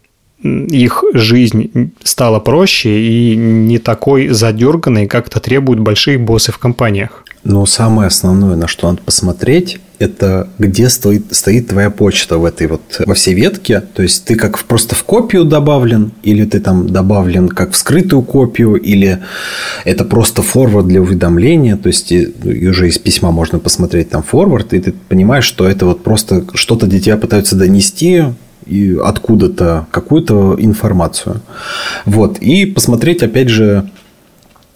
их 0.42 1.04
жизнь 1.12 1.92
стала 2.02 2.40
проще 2.40 3.00
и 3.00 3.36
не 3.36 3.78
такой 3.78 4.28
задерганной, 4.28 5.06
как 5.06 5.28
это 5.28 5.40
требуют 5.40 5.80
большие 5.80 6.18
боссы 6.18 6.50
в 6.50 6.58
компаниях. 6.58 7.24
Но 7.42 7.64
самое 7.64 8.08
основное, 8.08 8.54
на 8.54 8.68
что 8.68 8.88
надо 8.88 9.02
посмотреть, 9.02 9.80
это 9.98 10.48
где 10.58 10.88
стоит, 10.88 11.34
стоит 11.34 11.68
твоя 11.68 11.90
почта 11.90 12.38
в 12.38 12.44
этой 12.44 12.66
вот, 12.66 12.80
во 13.06 13.14
всей 13.14 13.34
ветке. 13.34 13.80
То 13.80 14.02
есть 14.02 14.24
ты 14.24 14.34
как 14.34 14.58
просто 14.64 14.94
в 14.94 15.04
копию 15.04 15.44
добавлен, 15.44 16.12
или 16.22 16.44
ты 16.44 16.60
там 16.60 16.88
добавлен 16.88 17.48
как 17.48 17.72
в 17.72 17.76
скрытую 17.76 18.22
копию, 18.22 18.74
или 18.74 19.20
это 19.84 20.04
просто 20.04 20.42
форвард 20.42 20.88
для 20.88 21.00
уведомления. 21.00 21.76
То 21.76 21.88
есть 21.88 22.12
и, 22.12 22.24
и 22.24 22.68
уже 22.68 22.88
из 22.88 22.98
письма 22.98 23.30
можно 23.30 23.58
посмотреть 23.58 24.10
там 24.10 24.22
форвард, 24.22 24.74
и 24.74 24.80
ты 24.80 24.92
понимаешь, 25.08 25.44
что 25.44 25.66
это 25.66 25.86
вот 25.86 26.02
просто 26.02 26.44
что-то 26.54 26.86
для 26.86 27.00
тебя 27.00 27.16
пытаются 27.16 27.56
донести, 27.56 28.24
и 28.66 28.96
откуда-то 29.02 29.86
какую-то 29.90 30.56
информацию. 30.58 31.40
Вот. 32.04 32.38
И 32.38 32.66
посмотреть, 32.66 33.22
опять 33.22 33.48
же, 33.48 33.90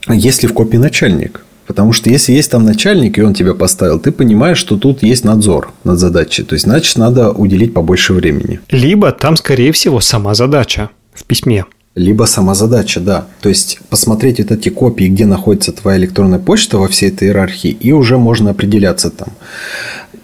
есть 0.09 0.43
ли 0.43 0.49
в 0.49 0.53
копии 0.53 0.79
начальник. 0.79 1.44
Потому 1.67 1.93
что 1.93 2.11
если 2.11 2.33
есть 2.33 2.51
там 2.51 2.65
начальник, 2.65 3.19
и 3.19 3.23
он 3.23 3.35
тебя 3.35 3.55
поставил, 3.55 3.99
ты 3.99 4.13
понимаешь, 4.13 4.59
что 4.59 4.77
тут 4.77 5.03
есть 5.03 5.25
надзор 5.25 5.73
над 5.85 5.99
задачей. 5.99 6.43
То 6.43 6.55
есть, 6.55 6.65
значит, 6.65 6.97
надо 6.97 7.31
уделить 7.31 7.75
побольше 7.75 8.13
времени. 8.13 8.61
Либо 8.71 9.13
там, 9.13 9.37
скорее 9.37 9.73
всего, 9.73 10.01
сама 10.01 10.35
задача 10.35 10.91
в 11.15 11.25
письме. 11.25 11.65
Либо 11.95 12.25
сама 12.25 12.55
задача, 12.55 13.01
да. 13.01 13.27
То 13.41 13.49
есть, 13.49 13.79
посмотреть 13.89 14.41
вот 14.41 14.51
эти 14.51 14.69
копии, 14.69 15.05
где 15.05 15.27
находится 15.27 15.73
твоя 15.73 15.99
электронная 15.99 16.41
почта 16.41 16.79
во 16.79 16.89
всей 16.89 17.11
этой 17.11 17.29
иерархии, 17.29 17.71
и 17.71 17.93
уже 17.93 18.19
можно 18.19 18.51
определяться 18.51 19.11
там 19.11 19.29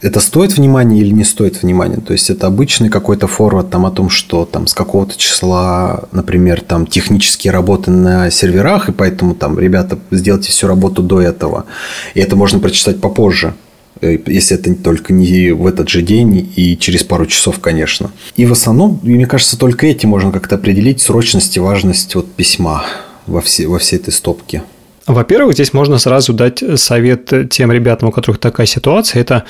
это 0.03 0.21
стоит 0.21 0.57
внимания 0.57 1.01
или 1.01 1.11
не 1.11 1.25
стоит 1.25 1.63
внимания? 1.63 1.99
То 1.99 2.13
есть 2.13 2.31
это 2.31 2.47
обычный 2.47 2.89
какой-то 2.89 3.27
форвард 3.27 3.71
там 3.71 3.87
о 3.87 3.91
том, 3.91 4.09
что 4.09 4.45
там 4.45 4.67
с 4.67 4.75
какого-то 4.75 5.17
числа, 5.17 6.05
например, 6.13 6.63
там 6.63 6.87
технические 6.87 7.53
работы 7.53 7.91
на 7.91 8.31
серверах, 8.31 8.89
и 8.89 8.93
поэтому 8.93 9.35
там, 9.35 9.59
ребята, 9.59 9.99
сделайте 10.11 10.51
всю 10.51 10.67
работу 10.67 11.03
до 11.03 11.21
этого. 11.21 11.67
И 12.15 12.21
это 12.21 12.37
можно 12.37 12.59
прочитать 12.59 13.01
попозже 13.01 13.55
э, 14.01 14.19
если 14.27 14.57
это 14.57 14.75
только 14.75 15.13
не 15.13 15.53
в 15.53 15.67
этот 15.67 15.89
же 15.89 16.01
день 16.03 16.51
и 16.57 16.79
через 16.79 17.05
пару 17.05 17.27
часов, 17.27 17.61
конечно. 17.61 18.11
И 18.37 18.47
в 18.47 18.53
основном, 18.53 19.01
мне 19.03 19.27
кажется, 19.27 19.59
только 19.59 19.87
эти 19.87 20.07
можно 20.07 20.33
как-то 20.33 20.55
определить 20.55 21.03
срочность 21.03 21.57
и 21.57 21.61
важность 21.61 22.15
вот 22.15 22.33
письма 22.33 22.85
во, 23.27 23.41
все, 23.43 23.67
во 23.67 23.79
всей 23.79 23.97
этой 23.97 24.13
стопке. 24.13 24.63
Во-первых, 25.07 25.55
здесь 25.55 25.73
можно 25.73 25.99
сразу 25.99 26.33
дать 26.33 26.63
совет 26.77 27.51
тем 27.51 27.73
ребятам, 27.73 28.11
у 28.11 28.13
которых 28.13 28.39
такая 28.39 28.67
ситуация. 28.67 29.21
Это 29.21 29.45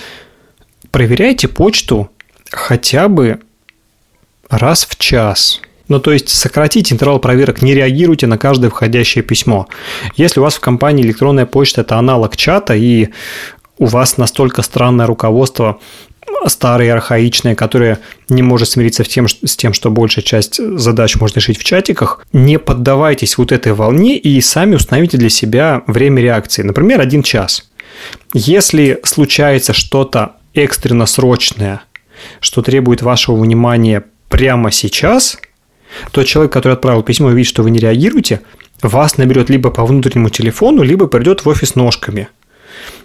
проверяйте 0.90 1.48
почту 1.48 2.10
хотя 2.50 3.08
бы 3.08 3.40
раз 4.48 4.84
в 4.84 4.96
час. 4.96 5.60
Ну, 5.88 5.98
то 5.98 6.12
есть 6.12 6.28
сократите 6.28 6.94
интервал 6.94 7.18
проверок, 7.18 7.62
не 7.62 7.74
реагируйте 7.74 8.26
на 8.26 8.38
каждое 8.38 8.70
входящее 8.70 9.24
письмо. 9.24 9.66
Если 10.14 10.38
у 10.38 10.42
вас 10.42 10.54
в 10.54 10.60
компании 10.60 11.04
электронная 11.04 11.46
почта– 11.46 11.80
это 11.82 11.96
аналог 11.96 12.36
чата, 12.36 12.74
и 12.74 13.08
у 13.78 13.86
вас 13.86 14.16
настолько 14.16 14.62
странное 14.62 15.06
руководство, 15.06 15.80
старое, 16.46 16.92
архаичное, 16.92 17.54
которое 17.54 17.98
не 18.28 18.42
может 18.42 18.68
смириться 18.68 19.04
с 19.04 19.08
тем, 19.08 19.26
с 19.28 19.56
тем, 19.56 19.72
что 19.72 19.90
большая 19.90 20.24
часть 20.24 20.60
задач 20.78 21.16
можно 21.16 21.38
решить 21.38 21.58
в 21.58 21.64
чатиках, 21.64 22.24
не 22.32 22.58
поддавайтесь 22.58 23.36
вот 23.36 23.50
этой 23.50 23.72
волне 23.72 24.16
и 24.16 24.40
сами 24.40 24.76
установите 24.76 25.18
для 25.18 25.28
себя 25.28 25.82
время 25.86 26.22
реакции. 26.22 26.62
Например, 26.62 27.00
один 27.00 27.22
час. 27.22 27.68
Если 28.32 29.00
случается 29.02 29.72
что-то 29.72 30.36
экстренно 30.54 31.06
срочное, 31.06 31.82
что 32.40 32.62
требует 32.62 33.02
вашего 33.02 33.36
внимания 33.36 34.04
прямо 34.28 34.70
сейчас, 34.70 35.38
то 36.12 36.22
человек, 36.24 36.52
который 36.52 36.74
отправил 36.74 37.02
письмо 37.02 37.30
и 37.30 37.34
видит, 37.34 37.48
что 37.48 37.62
вы 37.62 37.70
не 37.70 37.78
реагируете, 37.78 38.42
вас 38.82 39.18
наберет 39.18 39.50
либо 39.50 39.70
по 39.70 39.84
внутреннему 39.84 40.30
телефону, 40.30 40.82
либо 40.82 41.06
придет 41.06 41.44
в 41.44 41.48
офис 41.48 41.74
ножками– 41.74 42.28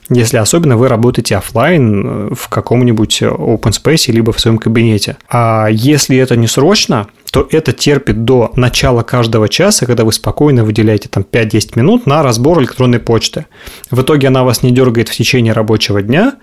если 0.10 0.38
особенно 0.38 0.78
вы 0.78 0.88
работаете 0.88 1.36
офлайн 1.36 2.06
э, 2.06 2.36
в 2.36 2.48
каком-нибудь 2.48 3.24
open 3.24 3.72
space 3.72 4.12
либо 4.12 4.32
в 4.32 4.40
своем 4.40 4.58
кабинете. 4.58 5.18
А 5.30 5.68
если 5.72 6.18
это 6.18 6.36
не 6.36 6.48
срочно, 6.48 7.08
то 7.36 7.46
это 7.52 7.74
терпит 7.74 8.24
до 8.24 8.54
начала 8.56 9.04
каждого 9.04 9.50
часа, 9.50 9.86
когда 9.86 10.06
вы 10.06 10.14
спокойно 10.14 10.64
выделяете 10.64 11.10
там 11.10 11.26
5-10 11.30 11.72
минут 11.76 12.06
на 12.06 12.24
разбор 12.24 12.62
электронной 12.62 13.00
почты. 13.00 13.48
В 13.92 14.02
итоге 14.04 14.30
она 14.30 14.46
вас 14.46 14.64
не 14.64 14.72
дергает 14.72 15.10
в 15.10 15.14
течение 15.14 15.52
рабочего 15.52 16.02
дня, 16.02 16.36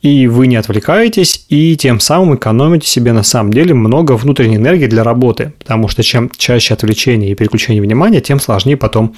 и 0.00 0.26
вы 0.28 0.46
не 0.46 0.56
отвлекаетесь, 0.56 1.44
и 1.50 1.76
тем 1.76 2.00
самым 2.00 2.36
экономите 2.36 2.88
себе 2.88 3.12
на 3.12 3.22
самом 3.22 3.52
деле 3.52 3.74
много 3.74 4.12
внутренней 4.12 4.56
энергии 4.56 4.86
для 4.86 5.04
работы, 5.04 5.52
потому 5.58 5.88
что 5.88 6.02
чем 6.02 6.30
чаще 6.34 6.72
отвлечение 6.72 7.32
и 7.32 7.34
переключение 7.34 7.82
внимания, 7.82 8.22
тем 8.22 8.40
сложнее 8.40 8.78
потом 8.78 9.14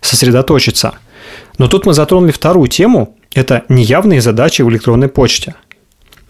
сосредоточиться– 0.00 0.94
но 1.58 1.68
тут 1.68 1.84
мы 1.84 1.92
затронули 1.92 2.32
вторую 2.32 2.68
тему– 2.68 3.16
это 3.34 3.64
неявные 3.68 4.20
задачи 4.20 4.62
в 4.62 4.70
электронной 4.70 5.08
почте. 5.08 5.54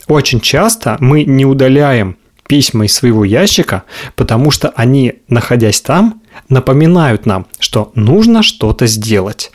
Очень 0.09 0.41
часто 0.41 0.97
мы 1.01 1.25
не 1.25 1.45
удаляем 1.45 2.17
письма 2.47 2.85
из 2.85 2.95
своего 2.95 3.25
ящика, 3.25 3.85
потому 4.15 4.51
что 4.51 4.69
они, 4.77 5.15
находясь 5.29 5.81
там, 5.81 6.23
напоминают 6.49 7.27
нам, 7.27 7.47
что 7.59 7.93
нужно 7.95 8.43
что-то 8.43 8.87
сделать. 8.87 9.51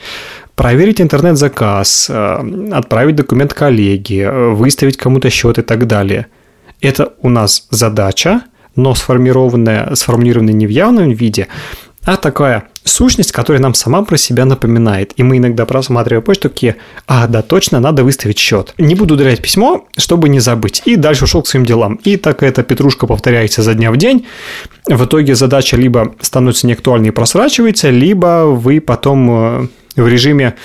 Проверить 0.55 1.01
интернет-заказ, 1.01 2.07
э, 2.09 2.69
отправить 2.71 3.15
документ 3.15 3.53
коллеге, 3.53 4.23
э, 4.23 4.49
выставить 4.49 4.97
кому-то 4.97 5.29
счет 5.29 5.57
и 5.57 5.61
так 5.61 5.87
далее. 5.87 6.27
Это 6.81 7.13
у 7.21 7.29
нас 7.29 7.67
задача, 7.69 8.41
но 8.75 8.95
сформированная, 8.95 9.95
сформулированная 9.95 10.53
не 10.53 10.67
в 10.67 10.69
явном 10.69 11.11
виде, 11.11 11.47
а 12.05 12.17
такая 12.17 12.67
сущность, 12.83 13.31
которая 13.31 13.61
нам 13.61 13.73
сама 13.73 14.03
про 14.03 14.17
себя 14.17 14.45
напоминает. 14.45 15.13
И 15.17 15.23
мы 15.23 15.37
иногда 15.37 15.65
просматривая 15.65 16.21
почту, 16.21 16.49
такие, 16.49 16.77
а, 17.07 17.27
да, 17.27 17.41
точно, 17.41 17.79
надо 17.79 18.03
выставить 18.03 18.39
счет. 18.39 18.73
Не 18.77 18.95
буду 18.95 19.13
удалять 19.13 19.41
письмо, 19.41 19.85
чтобы 19.97 20.29
не 20.29 20.39
забыть. 20.39 20.81
И 20.85 20.95
дальше 20.95 21.25
ушел 21.25 21.43
к 21.43 21.47
своим 21.47 21.65
делам. 21.65 21.95
И 22.03 22.17
так 22.17 22.43
эта 22.43 22.63
петрушка 22.63 23.07
повторяется 23.07 23.61
за 23.61 23.75
дня 23.75 23.91
в 23.91 23.97
день. 23.97 24.25
В 24.87 25.05
итоге 25.05 25.35
задача 25.35 25.77
либо 25.77 26.15
становится 26.21 26.67
неактуальной 26.67 27.09
и 27.09 27.11
просрачивается, 27.11 27.89
либо 27.89 28.45
вы 28.45 28.81
потом 28.81 29.31
э, 29.31 29.67
в 29.95 30.07
режиме 30.07 30.55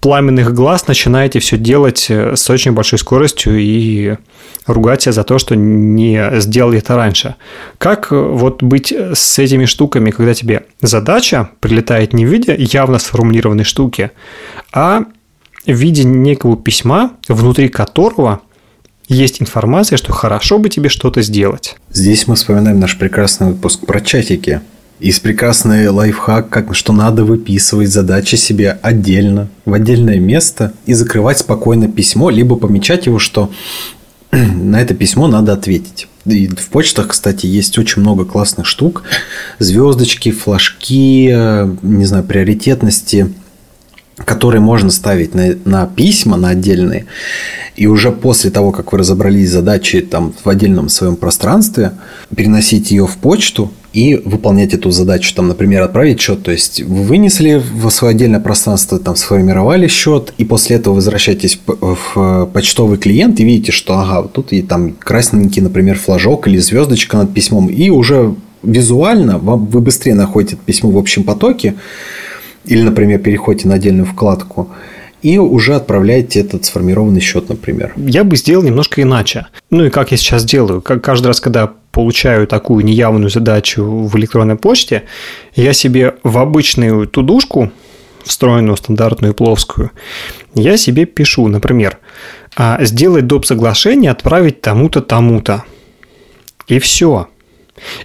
пламенных 0.00 0.52
глаз 0.52 0.86
начинаете 0.86 1.38
все 1.38 1.56
делать 1.56 2.06
э, 2.08 2.36
с 2.36 2.48
очень 2.50 2.72
большой 2.72 2.98
скоростью 2.98 3.58
и 3.58 4.16
ругать 4.66 5.02
себя 5.02 5.12
за 5.12 5.24
то, 5.24 5.38
что 5.38 5.56
не 5.56 6.40
сделали 6.40 6.78
это 6.78 6.96
раньше. 6.96 7.36
Как 7.78 8.12
э, 8.12 8.16
вот 8.16 8.62
быть 8.62 8.92
с 8.92 9.38
этими 9.38 9.64
штуками, 9.64 10.10
когда 10.10 10.34
тебе 10.34 10.66
задача 10.80 11.50
прилетает 11.60 12.12
не 12.12 12.26
в 12.26 12.28
виде 12.28 12.54
явно 12.58 12.98
сформулированной 12.98 13.64
штуки, 13.64 14.10
а 14.72 15.04
в 15.66 15.72
виде 15.72 16.04
некого 16.04 16.56
письма, 16.56 17.12
внутри 17.28 17.68
которого 17.68 18.42
есть 19.08 19.40
информация, 19.40 19.96
что 19.96 20.12
хорошо 20.12 20.58
бы 20.58 20.68
тебе 20.68 20.88
что-то 20.88 21.22
сделать. 21.22 21.76
Здесь 21.90 22.26
мы 22.26 22.36
вспоминаем 22.36 22.80
наш 22.80 22.98
прекрасный 22.98 23.48
выпуск 23.48 23.86
про 23.86 24.00
чатики. 24.00 24.60
Есть 25.04 25.20
прекрасный 25.20 25.86
лайфхак, 25.88 26.48
как, 26.48 26.74
что 26.74 26.94
надо 26.94 27.24
выписывать 27.24 27.90
задачи 27.90 28.36
себе 28.36 28.78
отдельно, 28.80 29.48
в 29.66 29.74
отдельное 29.74 30.18
место 30.18 30.72
и 30.86 30.94
закрывать 30.94 31.40
спокойно 31.40 31.88
письмо, 31.88 32.30
либо 32.30 32.56
помечать 32.56 33.04
его, 33.04 33.18
что 33.18 33.50
на 34.32 34.80
это 34.80 34.94
письмо 34.94 35.26
надо 35.26 35.52
ответить. 35.52 36.08
И 36.24 36.46
в 36.46 36.68
почтах, 36.70 37.08
кстати, 37.08 37.44
есть 37.44 37.76
очень 37.76 38.00
много 38.00 38.24
классных 38.24 38.66
штук. 38.66 39.02
Звездочки, 39.58 40.30
флажки, 40.30 41.28
э, 41.30 41.70
не 41.82 42.06
знаю, 42.06 42.24
приоритетности– 42.24 43.30
которые 44.16 44.60
можно 44.60 44.90
ставить 44.90 45.34
на, 45.34 45.56
на 45.64 45.86
письма, 45.86 46.36
на 46.36 46.50
отдельные, 46.50 47.06
и 47.74 47.88
уже 47.88 48.12
после 48.12 48.50
того, 48.50 48.70
как 48.70 48.92
вы 48.92 48.98
разобрались 48.98 49.50
с 49.50 49.54
задачей 49.54 50.02
там, 50.02 50.32
в 50.44 50.48
отдельном 50.48 50.88
своем 50.88 51.16
пространстве, 51.16 51.94
переносить 52.34 52.92
ее 52.92 53.08
в 53.08 53.16
почту 53.16 53.72
и 53.94 54.20
выполнять 54.24 54.74
эту 54.74 54.90
задачу, 54.90 55.32
там, 55.34 55.46
например, 55.46 55.82
отправить 55.82 56.20
счет, 56.20 56.42
то 56.42 56.50
есть 56.50 56.82
вы 56.82 57.04
вынесли 57.04 57.62
в 57.72 57.88
свое 57.90 58.10
отдельное 58.10 58.40
пространство, 58.40 58.98
там, 58.98 59.14
сформировали 59.14 59.86
счет, 59.86 60.34
и 60.36 60.44
после 60.44 60.76
этого 60.76 60.94
возвращаетесь 60.94 61.60
в 61.66 62.50
почтовый 62.52 62.98
клиент 62.98 63.38
и 63.38 63.44
видите, 63.44 63.70
что, 63.70 63.96
ага, 63.96 64.26
тут 64.28 64.52
и 64.52 64.62
там 64.62 64.94
красненький, 64.98 65.62
например, 65.62 65.96
флажок 65.96 66.48
или 66.48 66.58
звездочка 66.58 67.16
над 67.16 67.32
письмом, 67.32 67.68
и 67.68 67.88
уже 67.88 68.34
визуально 68.64 69.38
вам, 69.38 69.66
вы 69.66 69.80
быстрее 69.80 70.14
находите 70.14 70.56
письмо 70.56 70.90
в 70.90 70.98
общем 70.98 71.22
потоке, 71.22 71.74
или, 72.64 72.82
например, 72.82 73.20
переходите 73.20 73.68
на 73.68 73.74
отдельную 73.74 74.06
вкладку 74.06 74.70
и 75.24 75.38
уже 75.38 75.74
отправляете 75.74 76.40
этот 76.40 76.66
сформированный 76.66 77.20
счет, 77.20 77.48
например. 77.48 77.94
Я 77.96 78.24
бы 78.24 78.36
сделал 78.36 78.62
немножко 78.62 79.00
иначе. 79.00 79.46
Ну 79.70 79.86
и 79.86 79.90
как 79.90 80.10
я 80.10 80.18
сейчас 80.18 80.44
делаю. 80.44 80.82
Каждый 80.82 81.28
раз, 81.28 81.40
когда 81.40 81.72
получаю 81.92 82.46
такую 82.46 82.84
неявную 82.84 83.30
задачу 83.30 83.84
в 83.84 84.14
электронной 84.18 84.56
почте, 84.56 85.04
я 85.54 85.72
себе 85.72 86.16
в 86.24 86.36
обычную 86.36 87.06
тудушку, 87.06 87.72
встроенную 88.22 88.76
стандартную 88.76 89.32
плоскую, 89.32 89.92
я 90.54 90.76
себе 90.76 91.06
пишу, 91.06 91.48
например, 91.48 91.98
«А, 92.54 92.84
сделать 92.84 93.26
доп. 93.26 93.46
соглашение, 93.46 94.10
отправить 94.10 94.60
тому-то, 94.60 95.00
тому-то. 95.00 95.64
И 96.66 96.78
все. 96.78 97.28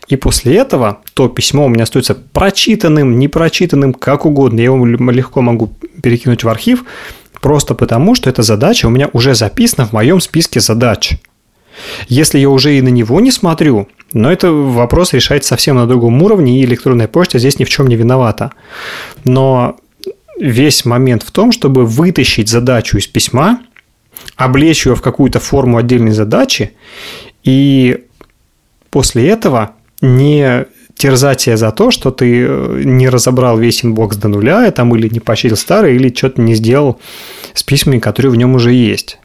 И 0.07 0.15
после 0.15 0.55
этого 0.55 1.01
то 1.19 1.27
письмо 1.27 1.65
у 1.65 1.67
меня 1.67 1.83
остается 1.83 2.15
прочитанным, 2.15 3.19
непрочитанным, 3.19 3.93
как 3.93 4.25
угодно. 4.25 4.59
Я 4.59 4.67
его 4.67 4.85
легко 4.85 5.41
могу 5.41 5.67
перекинуть 6.01 6.45
в 6.45 6.47
архив, 6.47 6.85
просто 7.41 7.75
потому, 7.75 8.15
что 8.15 8.29
эта 8.29 8.41
задача 8.41 8.85
у 8.85 8.89
меня 8.89 9.09
уже 9.11 9.35
записана 9.35 9.85
в 9.85 9.91
моем 9.91 10.21
списке 10.21 10.61
задач. 10.61 11.17
Если 12.07 12.39
я 12.39 12.49
уже 12.49 12.77
и 12.77 12.81
на 12.81 12.87
него 12.87 13.19
не 13.19 13.31
смотрю, 13.31 13.89
но 14.13 14.31
это 14.31 14.49
вопрос 14.53 15.11
решается 15.11 15.49
совсем 15.49 15.75
на 15.75 15.87
другом 15.87 16.23
уровне, 16.23 16.61
и 16.61 16.63
электронная 16.63 17.09
почта 17.09 17.37
здесь 17.37 17.59
ни 17.59 17.65
в 17.65 17.69
чем 17.69 17.87
не 17.87 17.97
виновата. 17.97 18.53
Но 19.25 19.75
весь 20.39 20.85
момент 20.85 21.23
в 21.23 21.31
том, 21.31 21.51
чтобы 21.51 21.85
вытащить 21.85 22.47
задачу 22.47 22.97
из 22.97 23.07
письма, 23.07 23.59
облечь 24.37 24.85
ее 24.85 24.95
в 24.95 25.01
какую-то 25.01 25.41
форму 25.41 25.79
отдельной 25.79 26.11
задачи 26.11 26.71
и 27.43 28.05
после 28.89 29.27
этого 29.27 29.71
не 29.99 30.65
терзать 30.99 31.45
за 31.45 31.71
то, 31.71 31.91
что 31.91 32.11
ты 32.11 32.45
э, 32.45 32.81
не 32.83 33.07
разобрал 33.07 33.57
весь 33.57 33.85
inbox 33.85 34.17
до 34.17 34.27
нуля, 34.27 34.69
там, 34.71 34.93
или 34.95 35.07
не 35.07 35.21
почистил 35.21 35.55
старый, 35.55 35.95
или 35.95 36.13
что-то 36.13 36.41
не 36.41 36.55
сделал 36.55 36.99
с 37.53 37.63
письмами, 37.63 37.99
которые 37.99 38.33
в 38.33 38.35
нем 38.35 38.53
уже 38.53 38.73
есть. 38.73 39.17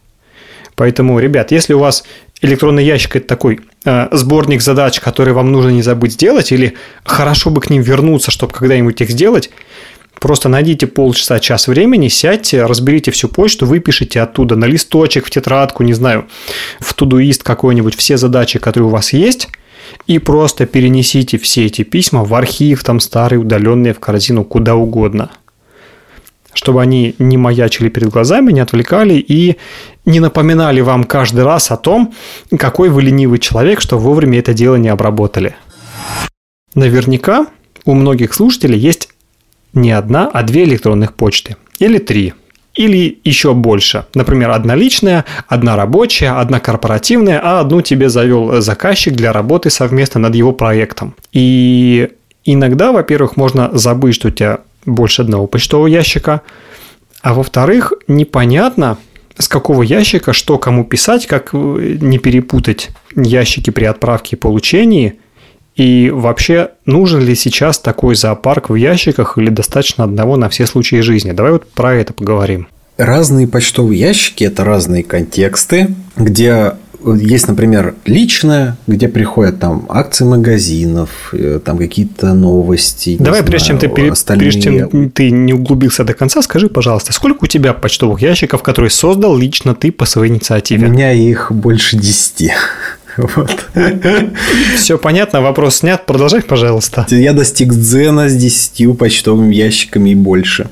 Поэтому, 0.76 1.18
ребят, 1.18 1.50
если 1.50 1.72
у 1.74 1.80
вас 1.80 2.04
электронный 2.40 2.84
ящик– 2.84 3.16
это 3.16 3.26
такой 3.26 3.58
э, 3.84 4.06
сборник 4.12 4.62
задач, 4.62 5.00
которые 5.00 5.34
вам 5.34 5.50
нужно 5.50 5.70
не 5.70 5.82
забыть 5.82 6.12
сделать, 6.12 6.52
или 6.52 6.74
хорошо 7.02 7.50
бы 7.50 7.60
к 7.60 7.70
ним 7.70 7.82
вернуться, 7.82 8.30
чтобы 8.30 8.52
когда-нибудь 8.52 9.00
их 9.00 9.10
сделать, 9.10 9.50
Просто 10.20 10.48
найдите 10.48 10.86
полчаса, 10.86 11.40
час 11.40 11.66
времени, 11.66 12.06
сядьте, 12.06 12.64
разберите 12.64 13.10
всю 13.10 13.28
почту, 13.28 13.66
выпишите 13.66 14.20
оттуда 14.20 14.54
на 14.54 14.64
листочек, 14.64 15.26
в 15.26 15.30
тетрадку, 15.30 15.82
не 15.82 15.92
знаю, 15.92 16.28
в 16.78 16.94
тудуист 16.94 17.42
какой-нибудь 17.42 17.96
все 17.96 18.16
задачи, 18.16 18.60
которые 18.60 18.86
у 18.86 18.92
вас 18.92 19.12
есть, 19.12 19.48
и 20.06 20.18
просто 20.18 20.66
перенесите 20.66 21.38
все 21.38 21.66
эти 21.66 21.82
письма 21.82 22.24
в 22.24 22.34
архив, 22.34 22.84
там 22.84 23.00
старые, 23.00 23.40
удаленные, 23.40 23.94
в 23.94 24.00
корзину, 24.00 24.44
куда 24.44 24.76
угодно. 24.76 25.30
Чтобы 26.52 26.82
они 26.82 27.14
не 27.18 27.36
маячили 27.36 27.88
перед 27.88 28.10
глазами, 28.10 28.52
не 28.52 28.60
отвлекали 28.60 29.14
и 29.14 29.56
не 30.04 30.20
напоминали 30.20 30.80
вам 30.80 31.04
каждый 31.04 31.44
раз 31.44 31.70
о 31.70 31.76
том, 31.76 32.14
какой 32.56 32.90
вы 32.90 33.02
ленивый 33.02 33.38
человек, 33.38 33.80
что 33.80 33.98
вовремя 33.98 34.38
это 34.38 34.54
дело 34.54 34.76
не 34.76 34.88
обработали. 34.88 35.56
Наверняка 36.74 37.46
у 37.84 37.94
многих 37.94 38.34
слушателей 38.34 38.78
есть 38.78 39.08
не 39.72 39.90
одна, 39.90 40.28
а 40.32 40.42
две 40.42 40.64
электронных 40.64 41.14
почты. 41.14 41.56
Или 41.78 41.98
три. 41.98 42.34
Или 42.74 43.18
еще 43.22 43.54
больше. 43.54 44.06
Например, 44.14 44.50
одна 44.50 44.74
личная, 44.74 45.24
одна 45.46 45.76
рабочая, 45.76 46.40
одна 46.40 46.58
корпоративная, 46.58 47.40
а 47.42 47.60
одну 47.60 47.82
тебе 47.82 48.08
завел 48.08 48.60
заказчик 48.60 49.14
для 49.14 49.32
работы 49.32 49.70
совместно 49.70 50.20
над 50.20 50.34
его 50.34 50.52
проектом. 50.52 51.14
И 51.32 52.10
иногда, 52.44 52.90
во-первых, 52.90 53.36
можно 53.36 53.70
забыть, 53.72 54.16
что 54.16 54.28
у 54.28 54.30
тебя 54.32 54.58
больше 54.86 55.22
одного 55.22 55.46
почтового 55.46 55.86
ящика, 55.86 56.42
а 57.22 57.32
во-вторых, 57.32 57.92
непонятно, 58.08 58.98
с 59.38 59.48
какого 59.48 59.82
ящика 59.82 60.32
что 60.32 60.58
кому 60.58 60.84
писать, 60.84 61.26
как 61.26 61.52
не 61.52 62.18
перепутать 62.18 62.90
ящики 63.14 63.70
при 63.70 63.84
отправке 63.84 64.36
и 64.36 64.38
получении– 64.38 65.14
и 65.76 66.10
вообще, 66.10 66.70
нужен 66.86 67.20
ли 67.20 67.34
сейчас 67.34 67.78
такой 67.78 68.14
зоопарк 68.14 68.70
в 68.70 68.74
ящиках 68.74 69.38
или 69.38 69.50
достаточно 69.50 70.04
одного 70.04 70.36
на 70.36 70.48
все 70.48 70.66
случаи 70.66 71.00
жизни? 71.00 71.32
Давай 71.32 71.52
вот 71.52 71.68
про 71.70 71.94
это 71.94 72.12
поговорим. 72.12 72.68
Разные 72.96 73.48
почтовые 73.48 73.98
ящики– 73.98 74.44
это 74.44 74.64
разные 74.64 75.02
контексты, 75.02 75.88
где 76.16 76.74
есть, 77.04 77.48
например, 77.48 77.94
личное, 78.06 78.76
где 78.86 79.08
приходят 79.08 79.58
там 79.58 79.84
акции 79.88 80.24
магазинов, 80.24 81.10
э, 81.32 81.60
там 81.62 81.76
какие-то 81.76 82.32
новости. 82.32 83.16
Давай, 83.18 83.42
прежде 83.42 83.74
знаю, 83.74 83.80
чем, 83.80 83.94
ты, 83.94 84.08
остальные... 84.08 84.40
прежде 84.40 84.62
чем 84.62 85.10
ты 85.10 85.30
не 85.30 85.52
углубился 85.52 86.04
до 86.04 86.14
конца, 86.14 86.40
скажи, 86.40 86.68
пожалуйста, 86.68 87.12
сколько 87.12 87.44
у 87.44 87.46
тебя 87.46 87.74
почтовых 87.74 88.22
ящиков, 88.22 88.62
которые 88.62 88.90
создал 88.90 89.36
лично 89.36 89.74
ты 89.74 89.92
по 89.92 90.06
своей 90.06 90.32
инициативе? 90.32 90.86
У 90.86 90.90
меня 90.90 91.12
их 91.12 91.52
больше 91.52 91.96
десяти. 91.96 92.52
Вот. 93.16 93.66
Все 94.76 94.98
понятно, 94.98 95.40
вопрос 95.40 95.76
снят. 95.76 96.04
Продолжай, 96.06 96.42
пожалуйста. 96.42 97.06
Я 97.10 97.32
достиг 97.32 97.72
дзена 97.72 98.28
с 98.28 98.34
10 98.34 98.98
почтовыми 98.98 99.54
ящиками 99.54 100.10
и 100.10 100.14
больше. 100.14 100.68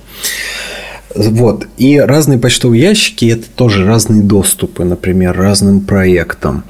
Вот. 1.14 1.66
И 1.76 1.98
разные 1.98 2.38
почтовые 2.38 2.82
ящики– 2.82 3.26
это 3.26 3.48
тоже 3.54 3.86
разные 3.86 4.22
доступы, 4.22 4.84
например, 4.84 5.36
разным 5.36 5.80
проектам. 5.80 6.64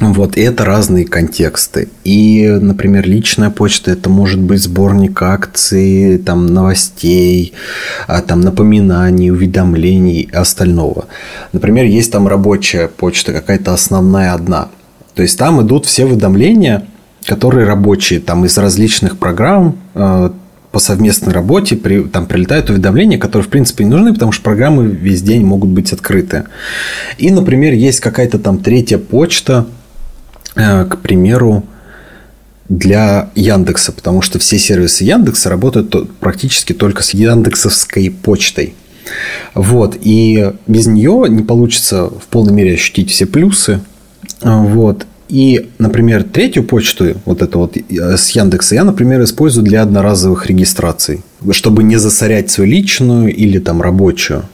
Вот, 0.00 0.38
и 0.38 0.40
это 0.40 0.64
разные 0.64 1.04
контексты. 1.04 1.90
И, 2.04 2.48
например, 2.48 3.06
личная 3.06 3.50
почта 3.50 3.90
это 3.90 4.08
может 4.08 4.40
быть 4.40 4.62
сборник 4.62 5.20
акций, 5.20 6.16
там, 6.16 6.46
новостей, 6.46 7.52
а, 8.06 8.22
там, 8.22 8.40
напоминаний, 8.40 9.30
уведомлений 9.30 10.22
и 10.22 10.32
остального. 10.32 11.04
Например, 11.52 11.84
есть 11.84 12.10
там 12.10 12.26
рабочая 12.26 12.88
почта, 12.88 13.34
какая-то 13.34 13.74
основная 13.74 14.32
одна. 14.32 14.68
То 15.14 15.20
есть 15.20 15.38
там 15.38 15.60
идут 15.60 15.84
все 15.84 16.06
уведомления, 16.06 16.86
которые 17.26 17.66
рабочие, 17.66 18.20
там 18.20 18.46
из 18.46 18.56
различных 18.56 19.18
программ, 19.18 19.76
а, 19.94 20.32
по 20.72 20.78
совместной 20.78 21.34
работе 21.34 21.76
при, 21.76 22.04
там 22.04 22.24
прилетают 22.26 22.70
уведомления, 22.70 23.18
которые, 23.18 23.46
в 23.46 23.50
принципе, 23.50 23.84
не 23.84 23.90
нужны, 23.90 24.14
потому 24.14 24.32
что 24.32 24.42
программы 24.44 24.86
весь 24.86 25.20
день 25.20 25.44
могут 25.44 25.70
быть 25.70 25.92
открыты. 25.92 26.44
И, 27.18 27.30
например, 27.30 27.74
есть 27.74 28.00
какая-то 28.00 28.38
там 28.38 28.58
третья 28.58 28.96
почта, 28.96 29.66
к 30.90 30.98
примеру, 30.98 31.64
для 32.70 33.30
Яндекса, 33.34 33.90
потому 33.92 34.22
что 34.22 34.38
все 34.38 34.56
сервисы 34.58 35.04
Яндекса 35.04 35.50
работают 35.50 36.16
практически 36.18 36.72
только 36.72 37.02
с 37.02 37.10
яндексовской 37.10 38.10
почтой. 38.10 38.74
Вот, 39.54 39.96
и 40.00 40.52
без 40.68 40.86
нее 40.86 41.26
не 41.28 41.42
получится 41.42 42.04
в 42.04 42.26
полной 42.30 42.52
мере 42.52 42.74
ощутить 42.74 43.10
все 43.10 43.26
плюсы. 43.26 43.80
Вот. 44.40 45.06
И, 45.28 45.70
например, 45.78 46.24
третью 46.24 46.64
почту, 46.64 47.14
вот 47.24 47.42
эту 47.42 47.60
вот 47.60 47.76
э, 47.76 48.16
с 48.16 48.30
Яндекса, 48.30 48.74
я, 48.74 48.84
например, 48.84 49.22
использую 49.22 49.64
для 49.64 49.82
одноразовых 49.82 50.46
регистраций, 50.46 51.22
чтобы 51.52 51.84
не 51.84 51.96
засорять 51.96 52.50
свою 52.50 52.70
личную 52.70 53.34
или 53.34 53.58
там 53.58 53.80
рабочую. 53.80 54.44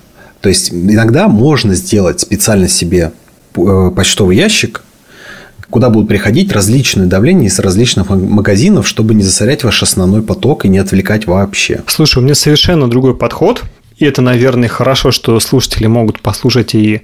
То 0.41 0.51
есть 0.51 0.73
иногда 0.73 1.29
можно 1.29 1.75
сделать 1.75 2.21
специально 2.21 2.69
себе 2.69 3.13
э, 3.57 3.91
почтовый 3.95 4.37
ящик, 4.37 4.83
куда 5.71 5.91
будут 5.91 6.09
приходить 6.09 6.53
различные 6.53 7.07
давления 7.07 7.49
из 7.49 7.59
различных 7.59 8.09
магазинов, 8.11 8.87
чтобы 8.87 9.15
не 9.15 9.23
засорять 9.23 9.65
ваш 9.65 9.83
основной 9.83 10.23
поток 10.23 10.65
и 10.65 10.69
не 10.69 10.79
отвлекать 10.79 11.27
вообще. 11.27 11.83
Слушай, 11.87 12.19
у 12.19 12.23
меня 12.23 12.35
совершенно 12.35 12.89
другой 12.89 13.17
подход. 13.17 13.63
И 13.97 14.05
это, 14.05 14.21
наверное, 14.23 14.69
хорошо, 14.69 15.11
что 15.11 15.41
слушатели 15.41 15.87
могут 15.87 16.21
послушать 16.21 16.75
и 16.75 17.03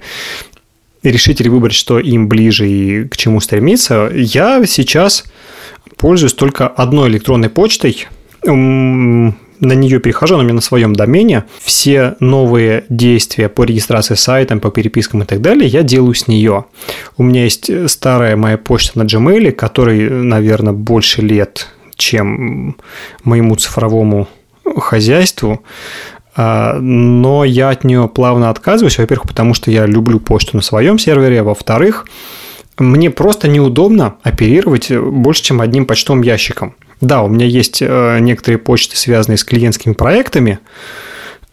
решить 1.03 1.41
или 1.41 1.49
выбрать, 1.49 1.73
что 1.73 1.99
им 1.99 2.27
ближе 2.27 2.69
и 2.69 3.07
к 3.07 3.17
чему 3.17 3.41
стремиться, 3.41 4.09
я 4.13 4.65
сейчас 4.65 5.25
пользуюсь 5.97 6.33
только 6.33 6.67
одной 6.67 7.09
электронной 7.09 7.49
почтой. 7.49 8.07
На 9.59 9.73
нее 9.73 9.99
перехожу, 9.99 10.35
она 10.35 10.43
у 10.43 10.45
меня 10.45 10.55
на 10.55 10.61
своем 10.61 10.93
домене. 10.93 11.45
Все 11.61 12.15
новые 12.19 12.85
действия 12.89 13.49
по 13.49 13.63
регистрации 13.63 14.15
сайтом, 14.15 14.59
по 14.59 14.71
перепискам 14.71 15.23
и 15.23 15.25
так 15.25 15.41
далее 15.41 15.67
я 15.67 15.83
делаю 15.83 16.13
с 16.13 16.27
нее. 16.27 16.65
У 17.17 17.23
меня 17.23 17.43
есть 17.43 17.69
старая 17.89 18.35
моя 18.35 18.57
почта 18.57 18.99
на 18.99 19.03
Gmail, 19.03 19.51
которой, 19.51 20.09
наверное, 20.09 20.73
больше 20.73 21.21
лет, 21.21 21.67
чем 21.95 22.77
моему 23.23 23.55
цифровому 23.55 24.27
хозяйству. 24.77 25.63
А, 26.35 26.79
но 26.79 27.43
я 27.43 27.69
от 27.69 27.83
нее 27.83 28.07
плавно 28.07 28.49
отказываюсь, 28.49 28.97
во-первых, 28.97 29.27
потому 29.27 29.53
что 29.53 29.69
я 29.71 29.85
люблю 29.85 30.19
почту 30.19 30.57
на 30.57 30.63
своем 30.63 30.97
сервере, 30.97 31.41
а 31.41 31.43
во-вторых, 31.43 32.07
мне 32.77 33.11
просто 33.11 33.47
неудобно 33.47 34.15
оперировать 34.23 34.91
больше, 34.91 35.43
чем 35.43 35.61
одним 35.61 35.85
почтовым 35.85 36.23
ящиком. 36.23 36.75
Да, 37.01 37.23
у 37.23 37.27
меня 37.27 37.45
есть 37.45 37.81
э, 37.81 38.19
некоторые 38.19 38.59
почты, 38.59 38.97
связанные 38.97 39.37
с 39.37 39.43
клиентскими 39.43 39.93
проектами, 39.93 40.59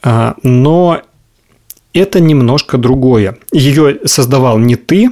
а, 0.02 0.36
но 0.42 1.02
это 1.92 2.20
немножко 2.20 2.78
другое. 2.78 3.38
Ее 3.52 3.98
создавал 4.04 4.58
не 4.58 4.76
ты, 4.76 5.10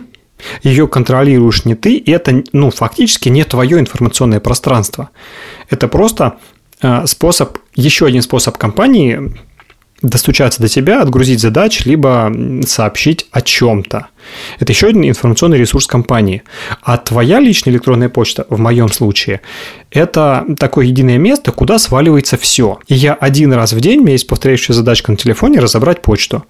ее 0.62 0.86
контролируешь 0.86 1.64
не 1.64 1.74
ты, 1.74 1.96
и 1.96 2.10
это 2.10 2.44
ну, 2.52 2.70
фактически 2.70 3.28
не 3.28 3.44
твое 3.44 3.78
информационное 3.78 4.40
пространство. 4.40 5.10
Это 5.68 5.88
просто 5.88 6.38
э, 6.80 7.06
способ, 7.06 7.58
еще 7.74 8.06
один 8.06 8.22
способ 8.22 8.56
компании 8.56 9.34
достучаться 10.02 10.62
до 10.62 10.68
тебя, 10.68 11.02
отгрузить 11.02 11.40
задач, 11.40 11.84
либо 11.84 12.32
сообщить 12.64 13.26
о 13.32 13.40
чем-то. 13.40 14.06
Это 14.61 14.72
еще 14.72 14.88
один 14.88 15.04
информационный 15.04 15.58
ресурс 15.58 15.87
компании. 15.87 16.42
А 16.82 16.98
твоя 16.98 17.40
личная 17.40 17.72
электронная 17.72 18.08
почта, 18.08 18.46
в 18.48 18.58
моем 18.61 18.90
случае, 18.90 19.40
это 19.90 20.44
такое 20.58 20.87
единое 20.87 21.18
место, 21.18 21.50
куда 21.50 21.78
сваливается 21.78 22.37
все. 22.37 22.78
И 22.87 22.94
я 22.94 23.14
один 23.14 23.52
раз 23.52 23.72
в 23.72 23.80
день, 23.80 24.00
у 24.00 24.02
меня 24.02 24.12
есть 24.12 24.28
повторяющая 24.28 24.74
задачка 24.74 25.11
на 25.11 25.16
телефоне, 25.16 25.58
разобрать 25.58 26.02
почту. 26.02 26.44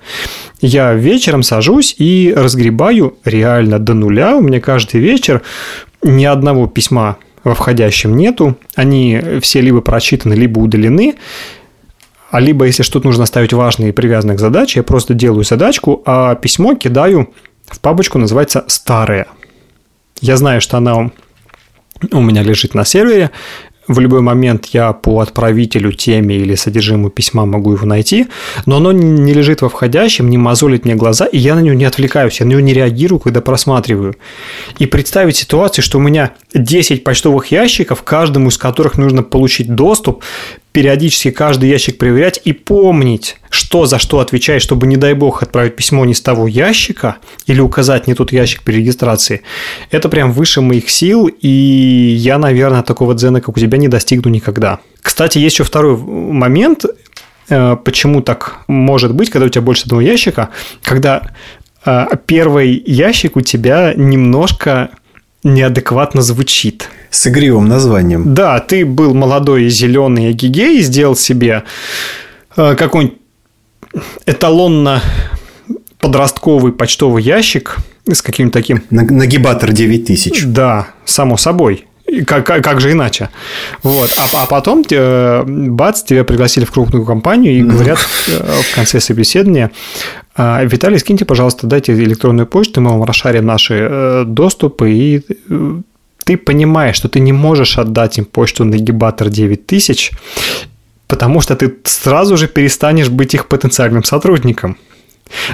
Я 0.60 0.92
вечером 0.92 1.42
сажусь 1.42 1.94
и 1.98 2.34
разгребаю 2.36 3.16
реально 3.24 3.78
до 3.78 3.94
нуля. 3.94 4.36
У 4.36 4.42
меня 4.42 4.60
каждый 4.60 5.00
вечер 5.00 5.42
ни 6.02 6.24
одного 6.24 6.66
письма 6.66 7.16
во 7.44 7.54
входящем 7.54 8.16
нету. 8.16 8.56
Они 8.74 9.20
все 9.40 9.60
либо 9.60 9.80
прочитаны, 9.80 10.34
либо 10.34 10.58
удалены. 10.58 11.14
А 12.30 12.40
либо, 12.40 12.66
если 12.66 12.82
что-то 12.82 13.06
нужно 13.06 13.24
ставить 13.26 13.52
важные 13.52 13.88
и 13.88 13.92
привязанные 13.92 14.36
к 14.36 14.40
задаче, 14.40 14.80
я 14.80 14.82
просто 14.82 15.14
делаю 15.14 15.44
задачку, 15.44 16.02
а 16.04 16.34
письмо 16.34 16.74
кидаю 16.74 17.32
в 17.66 17.80
папочку, 17.80 18.18
называется 18.18 18.64
«старое». 18.66 19.26
Я 20.20 20.36
знаю, 20.36 20.60
что 20.60 20.76
она 20.76 21.10
у 22.12 22.20
меня 22.20 22.42
лежит 22.42 22.74
на 22.74 22.84
сервере, 22.84 23.30
в 23.88 23.98
любой 24.00 24.20
момент 24.20 24.66
я 24.66 24.92
по 24.92 25.20
отправителю, 25.20 25.92
теме 25.92 26.36
или 26.36 26.54
содержимому 26.54 27.10
письма 27.10 27.46
могу 27.46 27.72
его 27.72 27.86
найти, 27.86 28.28
но 28.66 28.76
оно 28.76 28.92
не 28.92 29.32
лежит 29.32 29.62
во 29.62 29.68
входящем, 29.68 30.28
не 30.28 30.38
мозолит 30.38 30.84
мне 30.84 30.94
глаза, 30.94 31.24
и 31.24 31.38
я 31.38 31.54
на 31.54 31.60
него 31.60 31.74
не 31.74 31.86
отвлекаюсь, 31.86 32.40
я 32.40 32.46
на 32.46 32.50
него 32.50 32.60
не 32.60 32.74
реагирую, 32.74 33.18
когда 33.18 33.40
просматриваю. 33.40 34.14
И 34.78 34.86
представить 34.86 35.36
ситуацию, 35.36 35.82
что 35.82 35.98
у 35.98 36.02
меня 36.02 36.32
10 36.54 37.02
почтовых 37.02 37.50
ящиков, 37.50 38.02
каждому 38.02 38.50
из 38.50 38.58
которых 38.58 38.98
нужно 38.98 39.22
получить 39.22 39.74
доступ, 39.74 40.22
периодически 40.72 41.30
каждый 41.30 41.70
ящик 41.70 41.98
проверять 41.98 42.40
и 42.44 42.52
помнить, 42.52 43.36
что 43.58 43.86
за 43.86 43.98
что 43.98 44.20
отвечает, 44.20 44.62
чтобы, 44.62 44.86
не 44.86 44.96
дай 44.96 45.14
бог, 45.14 45.42
отправить 45.42 45.76
письмо 45.76 46.04
не 46.04 46.14
с 46.14 46.20
того 46.20 46.46
ящика 46.46 47.16
или 47.46 47.60
указать 47.60 48.06
не 48.06 48.14
тот 48.14 48.32
ящик 48.32 48.62
при 48.62 48.76
регистрации. 48.76 49.42
Это 49.90 50.08
прям 50.08 50.32
выше 50.32 50.60
моих 50.60 50.88
сил, 50.88 51.26
и 51.26 52.14
я, 52.16 52.38
наверное, 52.38 52.82
такого 52.82 53.14
дзена, 53.14 53.40
как 53.40 53.56
у 53.56 53.60
тебя, 53.60 53.76
не 53.78 53.88
достигну 53.88 54.30
никогда. 54.30 54.78
Кстати, 55.02 55.38
есть 55.38 55.56
еще 55.56 55.64
второй 55.64 55.96
момент, 55.96 56.84
э, 57.48 57.76
почему 57.84 58.22
так 58.22 58.58
может 58.68 59.14
быть, 59.14 59.30
когда 59.30 59.46
у 59.46 59.50
тебя 59.50 59.62
больше 59.62 59.84
одного 59.84 60.00
ящика, 60.02 60.50
когда 60.82 61.32
э, 61.84 62.06
первый 62.26 62.82
ящик 62.86 63.36
у 63.36 63.40
тебя 63.40 63.92
немножко 63.96 64.90
неадекватно 65.42 66.22
звучит. 66.22 66.88
С 67.10 67.26
игривым 67.26 67.68
названием. 67.68 68.34
Да, 68.34 68.60
ты 68.60 68.84
был 68.84 69.14
молодой 69.14 69.64
и 69.64 69.68
зеленый 69.68 70.32
гигей, 70.32 70.80
сделал 70.82 71.16
себе 71.16 71.64
э, 72.56 72.74
какой-нибудь 72.74 73.17
эталонно 74.26 75.02
подростковый 75.98 76.72
почтовый 76.72 77.22
ящик 77.22 77.76
с 78.06 78.22
каким-то 78.22 78.58
таким... 78.58 78.82
Нагибатор 78.90 79.72
9000. 79.72 80.44
Да, 80.46 80.88
само 81.04 81.36
собой. 81.36 81.84
Как, 82.26 82.46
как, 82.46 82.64
как 82.64 82.80
же 82.80 82.92
иначе? 82.92 83.28
Вот. 83.82 84.10
А, 84.16 84.42
а 84.42 84.46
потом 84.46 84.82
э, 84.90 85.44
бац, 85.46 86.02
тебя 86.02 86.24
пригласили 86.24 86.64
в 86.64 86.70
крупную 86.70 87.04
компанию 87.04 87.52
и 87.52 87.62
говорят 87.62 87.98
э, 88.28 88.60
в 88.62 88.74
конце 88.74 88.98
собеседования, 88.98 89.70
«А, 90.34 90.64
Виталий, 90.64 90.98
скиньте, 90.98 91.26
пожалуйста, 91.26 91.66
дайте 91.66 91.92
электронную 91.92 92.46
почту, 92.46 92.80
мы 92.80 92.92
вам 92.92 93.04
расшарим 93.04 93.44
наши 93.44 93.74
э, 93.74 94.24
доступы, 94.26 94.90
и 94.90 95.22
ты 96.24 96.36
понимаешь, 96.38 96.96
что 96.96 97.08
ты 97.08 97.20
не 97.20 97.32
можешь 97.32 97.76
отдать 97.76 98.18
им 98.18 98.24
почту 98.24 98.64
на 98.64 98.76
гибатор 98.76 99.28
9000, 99.28 100.12
потому 101.08 101.40
что 101.40 101.56
ты 101.56 101.74
сразу 101.84 102.36
же 102.36 102.46
перестанешь 102.46 103.08
быть 103.08 103.34
их 103.34 103.48
потенциальным 103.48 104.04
сотрудником. 104.04 104.76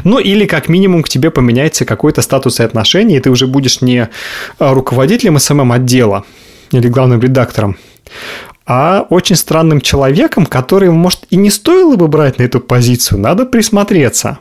Ну, 0.05 0.19
или 0.19 0.47
как 0.47 0.69
минимум 0.69 1.03
к 1.03 1.09
тебе 1.09 1.31
поменяется 1.31 1.85
какой-то 1.85 2.23
статус 2.23 2.61
и 2.61 2.63
отношения, 2.63 3.17
и 3.17 3.21
ты 3.21 3.31
уже 3.31 3.47
будешь 3.47 3.81
не 3.81 4.09
руководителем 4.59 5.39
СММ-отдела, 5.39 6.25
или 6.71 6.89
главным 6.89 7.21
редактором, 7.21 7.77
а 8.67 9.07
очень 9.11 9.37
странным 9.37 9.81
человеком, 9.81 10.47
который, 10.47 10.91
может, 10.91 11.27
и 11.31 11.37
не 11.37 11.51
стоило 11.51 11.97
бы 11.97 12.09
брать 12.09 12.39
на 12.39 12.45
эту 12.45 12.61
позицию, 12.61 13.21
надо 13.21 13.47
присмотреться. 13.47 14.39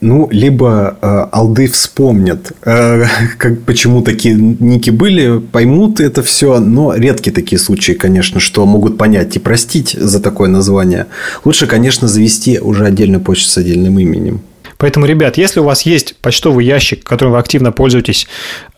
Ну, 0.00 0.28
либо 0.30 0.96
э, 1.02 1.26
алды 1.32 1.66
вспомнят, 1.66 2.52
э, 2.64 3.04
как, 3.38 3.62
почему 3.62 4.02
такие 4.02 4.34
ники 4.34 4.90
были, 4.90 5.38
поймут 5.38 5.98
это 5.98 6.22
все, 6.22 6.60
но 6.60 6.94
редкие 6.94 7.34
такие 7.34 7.58
случаи, 7.58 7.92
конечно, 7.92 8.38
что 8.38 8.64
могут 8.64 8.96
понять 8.96 9.34
и 9.34 9.40
простить 9.40 9.96
за 9.98 10.20
такое 10.20 10.48
название. 10.48 11.06
Лучше, 11.44 11.66
конечно, 11.66 12.06
завести 12.06 12.60
уже 12.60 12.84
отдельную 12.84 13.20
почту 13.20 13.48
с 13.48 13.58
отдельным 13.58 13.98
именем. 13.98 14.40
Поэтому, 14.76 15.06
ребят, 15.06 15.36
если 15.36 15.58
у 15.58 15.64
вас 15.64 15.82
есть 15.82 16.14
почтовый 16.18 16.64
ящик, 16.64 17.02
которым 17.02 17.32
вы 17.32 17.40
активно 17.40 17.72
пользуетесь, 17.72 18.28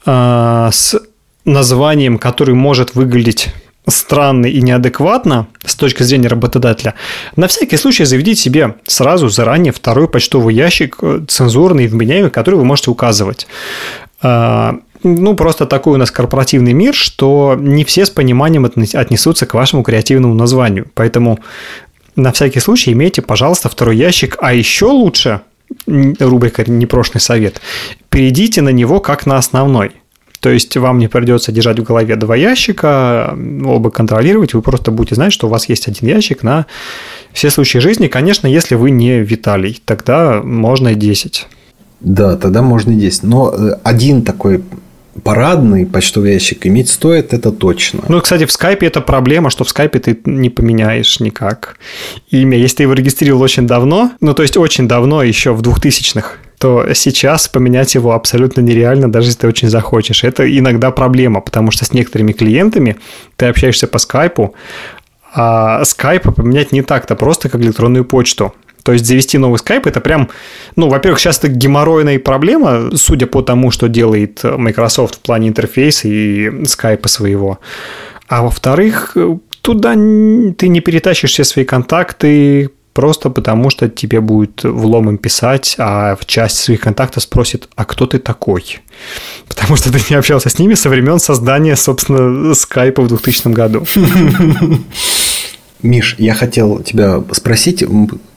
э, 0.06 0.68
с 0.72 0.98
названием, 1.44 2.18
который 2.18 2.54
может 2.54 2.94
выглядеть 2.94 3.50
странно 3.90 4.46
и 4.46 4.60
неадекватно 4.62 5.46
с 5.64 5.74
точки 5.74 6.02
зрения 6.02 6.28
работодателя, 6.28 6.94
на 7.36 7.46
всякий 7.48 7.76
случай 7.76 8.04
заведите 8.04 8.40
себе 8.40 8.76
сразу 8.86 9.28
заранее 9.28 9.72
второй 9.72 10.08
почтовый 10.08 10.54
ящик 10.54 10.98
э, 11.02 11.20
цензурный 11.28 11.84
и 11.84 11.88
вменяемый, 11.88 12.30
который 12.30 12.56
вы 12.56 12.64
можете 12.64 12.90
указывать. 12.90 13.46
А, 14.22 14.76
ну, 15.02 15.34
просто 15.34 15.66
такой 15.66 15.94
у 15.94 15.96
нас 15.96 16.10
корпоративный 16.10 16.72
мир, 16.72 16.94
что 16.94 17.56
не 17.58 17.84
все 17.84 18.04
с 18.04 18.10
пониманием 18.10 18.64
отнесутся 18.64 19.46
к 19.46 19.54
вашему 19.54 19.82
креативному 19.82 20.34
названию. 20.34 20.86
Поэтому 20.94 21.40
на 22.16 22.32
всякий 22.32 22.60
случай 22.60 22.92
имейте, 22.92 23.22
пожалуйста, 23.22 23.68
второй 23.68 23.96
ящик, 23.96 24.36
а 24.40 24.52
еще 24.52 24.86
лучше, 24.86 25.40
рубрика 25.86 26.68
«Непрошный 26.68 27.20
совет», 27.20 27.60
перейдите 28.08 28.60
на 28.60 28.70
него 28.70 29.00
как 29.00 29.26
на 29.26 29.38
основной. 29.38 29.92
То 30.40 30.48
есть 30.48 30.76
вам 30.76 30.98
не 30.98 31.08
придется 31.08 31.52
держать 31.52 31.78
в 31.78 31.82
голове 31.82 32.16
два 32.16 32.34
ящика, 32.34 33.36
оба 33.64 33.90
контролировать, 33.90 34.54
вы 34.54 34.62
просто 34.62 34.90
будете 34.90 35.14
знать, 35.14 35.32
что 35.32 35.46
у 35.46 35.50
вас 35.50 35.68
есть 35.68 35.86
один 35.86 36.08
ящик 36.08 36.42
на 36.42 36.66
все 37.32 37.50
случаи 37.50 37.78
жизни. 37.78 38.08
Конечно, 38.08 38.46
если 38.46 38.74
вы 38.74 38.90
не 38.90 39.20
Виталий, 39.20 39.80
тогда 39.84 40.40
можно 40.42 40.88
и 40.88 40.94
10. 40.94 41.46
Да, 42.00 42.36
тогда 42.36 42.62
можно 42.62 42.90
и 42.92 42.94
10. 42.94 43.24
Но 43.24 43.54
э, 43.54 43.72
один 43.84 44.22
такой 44.22 44.62
парадный 45.22 45.84
почтовый 45.84 46.32
ящик 46.32 46.66
иметь 46.66 46.88
стоит, 46.88 47.34
это 47.34 47.52
точно. 47.52 48.00
Ну, 48.08 48.20
кстати, 48.20 48.46
в 48.46 48.52
скайпе 48.52 48.86
это 48.86 49.00
проблема, 49.00 49.50
что 49.50 49.64
в 49.64 49.68
скайпе 49.68 49.98
ты 49.98 50.18
не 50.24 50.48
поменяешь 50.48 51.20
никак 51.20 51.76
имя. 52.30 52.56
Если 52.56 52.76
ты 52.76 52.82
его 52.84 52.94
регистрировал 52.94 53.42
очень 53.42 53.66
давно, 53.66 54.12
ну, 54.20 54.32
то 54.32 54.42
есть 54.42 54.56
очень 54.56 54.88
давно, 54.88 55.22
еще 55.22 55.52
в 55.52 55.60
2000-х, 55.60 56.36
то 56.60 56.92
сейчас 56.92 57.48
поменять 57.48 57.94
его 57.94 58.12
абсолютно 58.12 58.60
нереально, 58.60 59.10
даже 59.10 59.28
если 59.28 59.40
ты 59.40 59.48
очень 59.48 59.70
захочешь. 59.70 60.24
Это 60.24 60.46
иногда 60.58 60.90
проблема, 60.90 61.40
потому 61.40 61.70
что 61.70 61.86
с 61.86 61.94
некоторыми 61.94 62.32
клиентами 62.32 62.96
ты 63.36 63.46
общаешься 63.46 63.86
по 63.86 63.98
скайпу, 63.98 64.54
а 65.32 65.82
скайпа 65.86 66.32
поменять 66.32 66.70
не 66.70 66.82
так-то 66.82 67.16
просто, 67.16 67.48
как 67.48 67.62
электронную 67.62 68.04
почту. 68.04 68.54
То 68.82 68.92
есть 68.92 69.06
завести 69.06 69.38
новый 69.38 69.58
скайп 69.58 69.86
это 69.86 70.02
прям, 70.02 70.28
ну, 70.76 70.90
во-первых, 70.90 71.18
сейчас 71.18 71.38
это 71.38 71.48
геморройная 71.48 72.18
проблема, 72.18 72.90
судя 72.94 73.26
по 73.26 73.40
тому, 73.40 73.70
что 73.70 73.88
делает 73.88 74.44
Microsoft 74.44 75.14
в 75.14 75.20
плане 75.20 75.48
интерфейса 75.48 76.08
и 76.08 76.66
скайпа 76.66 77.08
своего. 77.08 77.58
А 78.28 78.42
во-вторых, 78.42 79.16
туда 79.62 79.94
ты 79.94 80.68
не 80.68 80.80
перетащишь 80.80 81.30
все 81.30 81.44
свои 81.44 81.64
контакты, 81.64 82.68
просто 82.92 83.30
потому 83.30 83.70
что 83.70 83.88
тебе 83.88 84.20
будет 84.20 84.64
вломом 84.64 85.18
писать, 85.18 85.76
а 85.78 86.16
в 86.16 86.26
часть 86.26 86.56
своих 86.56 86.80
контактов 86.80 87.22
спросит, 87.22 87.68
а 87.76 87.84
кто 87.84 88.06
ты 88.06 88.18
такой? 88.18 88.80
Потому 89.48 89.76
что 89.76 89.92
ты 89.92 89.98
не 90.10 90.16
общался 90.16 90.48
с 90.48 90.58
ними 90.58 90.74
со 90.74 90.88
времен 90.88 91.18
создания, 91.18 91.76
собственно, 91.76 92.54
скайпа 92.54 93.02
в 93.02 93.08
2000 93.08 93.48
году. 93.48 93.86
Миш, 95.82 96.16
я 96.18 96.34
хотел 96.34 96.80
тебя 96.80 97.22
спросить, 97.32 97.84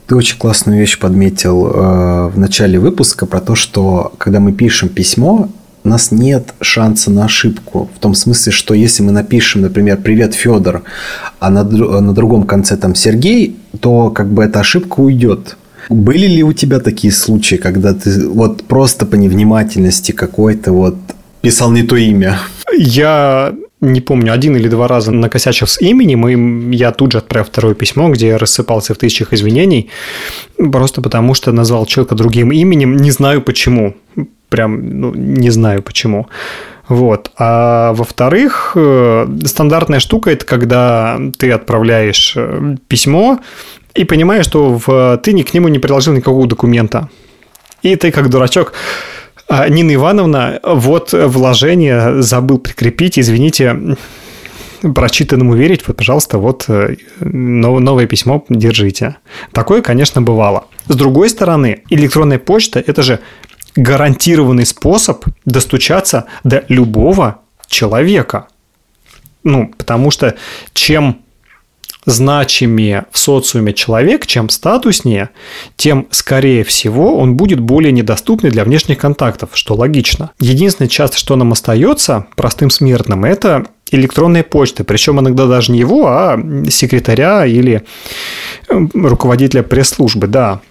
ты 0.07 0.15
очень 0.15 0.37
классную 0.37 0.79
вещь 0.79 0.97
подметил 0.97 1.67
э, 1.67 2.27
в 2.27 2.37
начале 2.37 2.79
выпуска 2.79 3.25
про 3.25 3.41
то, 3.41 3.55
что 3.55 4.13
когда 4.17 4.39
мы 4.39 4.53
пишем 4.53 4.89
письмо, 4.89 5.49
у 5.83 5.89
нас 5.89 6.11
нет 6.11 6.53
шанса 6.61 7.11
на 7.11 7.25
ошибку. 7.25 7.89
В 7.95 7.99
том 7.99 8.15
смысле, 8.15 8.51
что 8.51 8.73
если 8.73 9.03
мы 9.03 9.11
напишем, 9.11 9.61
например, 9.61 9.97
«Привет, 9.97 10.33
Федор», 10.33 10.83
а 11.39 11.49
на, 11.49 11.63
на 11.63 12.13
другом 12.13 12.43
конце 12.43 12.77
там 12.77 12.95
«Сергей», 12.95 13.57
то 13.79 14.09
как 14.09 14.31
бы 14.31 14.43
эта 14.43 14.59
ошибка 14.59 15.01
уйдет. 15.01 15.57
Были 15.89 16.27
ли 16.27 16.43
у 16.43 16.53
тебя 16.53 16.79
такие 16.79 17.11
случаи, 17.11 17.55
когда 17.55 17.93
ты 17.93 18.27
вот 18.29 18.63
просто 18.63 19.05
по 19.05 19.15
невнимательности 19.15 20.13
какой-то 20.13 20.71
вот 20.71 20.95
писал 21.41 21.71
не 21.71 21.83
то 21.83 21.97
имя? 21.97 22.39
Я 22.77 23.53
не 23.83 24.01
помню, 24.01 24.33
один 24.33 24.55
или 24.55 24.67
два 24.67 24.87
раза 24.87 25.11
накосячил 25.11 25.67
с 25.67 25.79
именем, 25.81 26.27
и 26.27 26.75
я 26.75 26.91
тут 26.91 27.11
же 27.11 27.17
отправил 27.17 27.45
второе 27.45 27.75
письмо, 27.75 28.09
где 28.09 28.27
я 28.27 28.37
рассыпался 28.37 28.93
в 28.93 28.97
тысячах 28.97 29.33
извинений, 29.33 29.89
просто 30.57 31.01
потому 31.01 31.33
что 31.33 31.51
назвал 31.51 31.85
человека 31.85 32.15
другим 32.15 32.51
именем, 32.51 32.97
не 32.97 33.11
знаю 33.11 33.41
почему 33.41 33.95
прям 34.53 34.99
ну, 34.99 35.13
не 35.15 35.49
знаю 35.49 35.81
почему. 35.81 36.27
Вот. 36.87 37.31
А 37.37 37.93
во-вторых, 37.93 38.73
э, 38.75 39.27
стандартная 39.45 39.99
штука– 39.99 40.29
это 40.31 40.45
когда 40.45 41.19
ты 41.39 41.51
отправляешь 41.51 42.33
э, 42.35 42.75
письмо 42.87 43.39
и 43.95 44.03
понимаешь, 44.03 44.45
что 44.45 44.79
в, 44.85 45.17
ты 45.23 45.33
ни 45.33 45.41
к 45.41 45.55
нему 45.55 45.69
не 45.69 45.79
приложил 45.79 46.13
никакого 46.13 46.45
документа. 46.45 47.09
И 47.81 47.95
ты, 47.95 48.11
как 48.11 48.29
дурачок, 48.29 48.73
«А, 48.73 49.22
Нина 49.69 49.93
Ивановна, 49.93 50.59
вот 50.63 51.13
вложение 51.13 52.21
забыл 52.21 52.59
прикрепить, 52.59 53.19
извините, 53.19 53.97
прочитанному 54.93 55.55
верить, 55.55 55.87
вот, 55.87 55.97
пожалуйста, 55.97 56.37
вот 56.37 56.65
э, 56.67 56.95
новое 57.19 58.05
письмо 58.05 58.43
держите. 58.49 59.15
Такое, 59.51 59.81
конечно, 59.81 60.21
бывало. 60.21 60.65
С 60.87 60.95
другой 60.95 61.29
стороны, 61.29 61.83
электронная 61.89 62.39
почта– 62.39 62.83
это 62.85 63.01
же 63.01 63.19
гарантированный 63.75 64.65
способ 64.65 65.25
достучаться 65.45 66.25
до 66.43 66.63
любого 66.67 67.39
человека. 67.67 68.47
Ну, 69.43 69.71
потому 69.77 70.11
что 70.11 70.35
чем 70.73 71.22
значимее 72.05 73.05
в 73.11 73.17
социуме 73.17 73.73
человек, 73.73 74.25
чем 74.25 74.49
статуснее, 74.49 75.29
тем, 75.75 76.07
скорее 76.11 76.63
всего, 76.63 77.17
он 77.17 77.35
будет 77.35 77.59
более 77.59 77.91
недоступный 77.91 78.51
для 78.51 78.63
внешних 78.63 78.97
контактов, 78.97 79.51
что 79.53 79.75
логично. 79.75 80.31
Единственное 80.39 80.89
часто, 80.89 81.17
что 81.17 81.35
нам 81.35 81.51
остается 81.51 82.27
простым 82.35 82.69
смертным, 82.69 83.25
это 83.25 83.65
электронная 83.91 84.43
почта, 84.43 84.83
причем 84.83 85.19
иногда 85.19 85.47
даже 85.47 85.71
не 85.71 85.79
его, 85.79 86.07
а 86.07 86.39
секретаря 86.69 87.45
или 87.45 87.83
э, 88.69 88.79
руководителя 88.93 89.63
пресс-службы, 89.63 90.27
да. 90.27 90.61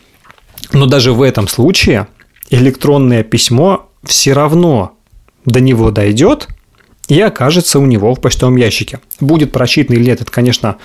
Но 0.72 0.86
даже 0.86 1.12
в 1.12 1.22
этом 1.22 1.48
случае 1.48 2.08
электронное 2.50 3.22
письмо 3.22 3.88
все 4.04 4.32
равно 4.32 4.96
до 5.44 5.60
него 5.60 5.90
дойдет 5.90 6.48
и 7.08 7.20
окажется 7.20 7.78
у 7.78 7.86
него 7.86 8.14
в 8.14 8.20
почтовом 8.20 8.56
ящике. 8.56 9.00
Будет 9.20 9.52
прочитан 9.52 9.96
или 9.96 10.04
нет, 10.04 10.20
это, 10.20 10.30
конечно, 10.30 10.76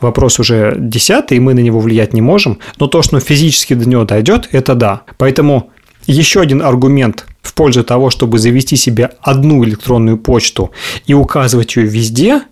вопрос 0.00 0.38
уже 0.38 0.74
десятый, 0.78 1.36
и 1.36 1.40
мы 1.40 1.54
на 1.54 1.60
него 1.60 1.80
влиять 1.80 2.12
не 2.12 2.20
можем, 2.20 2.58
но 2.78 2.86
то, 2.86 3.02
что 3.02 3.20
физически 3.20 3.74
до 3.74 3.88
него 3.88 4.04
дойдет, 4.04 4.48
это 4.52 4.74
да. 4.74 5.02
Поэтому 5.18 5.70
еще 6.06 6.40
один 6.40 6.62
аргумент 6.62 7.26
в 7.42 7.54
пользу 7.54 7.84
того, 7.84 8.10
чтобы 8.10 8.38
завести 8.38 8.76
себе 8.76 9.10
одну 9.20 9.62
электронную 9.64 10.16
почту 10.16 10.72
и 11.06 11.14
указывать 11.14 11.76
ее 11.76 11.86
везде, 11.86 12.42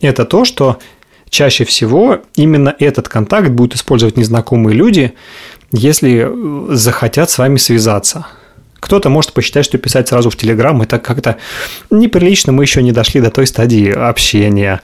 это 0.00 0.24
то, 0.24 0.44
что 0.44 0.78
чаще 1.30 1.64
всего 1.64 2.20
именно 2.34 2.74
этот 2.78 3.08
контакт 3.08 3.50
будут 3.50 3.74
использовать 3.76 4.16
незнакомые 4.16 4.74
люди, 4.74 5.14
если 5.72 6.26
э, 6.26 6.74
захотят 6.74 7.30
с 7.30 7.38
вами 7.38 7.56
связаться. 7.58 8.26
Кто-то 8.80 9.08
может 9.10 9.32
посчитать, 9.32 9.64
что 9.64 9.78
писать 9.78 10.08
сразу 10.08 10.30
в 10.30 10.36
Телеграм 10.36 10.80
это 10.82 10.98
как-то 10.98 11.36
неприлично, 11.90 12.52
мы 12.52 12.64
еще 12.64 12.82
не 12.82 12.92
дошли 12.92 13.20
до 13.20 13.30
той 13.30 13.46
стадии 13.46 13.90
общения. 13.90 14.80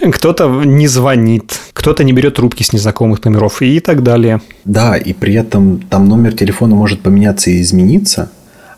Кто-то 0.00 0.48
не 0.64 0.88
звонит, 0.88 1.60
кто-то 1.72 2.04
не 2.04 2.12
берет 2.12 2.34
трубки 2.34 2.62
с 2.62 2.72
незнакомых 2.72 3.24
номеров 3.24 3.62
и 3.62 3.80
так 3.80 4.02
далее. 4.02 4.40
Да, 4.64 4.96
и 4.96 5.12
при 5.12 5.34
этом 5.34 5.80
там 5.80 6.08
номер 6.08 6.32
телефона 6.32 6.74
может 6.74 7.00
поменяться 7.00 7.50
и 7.50 7.60
измениться, 7.60 8.30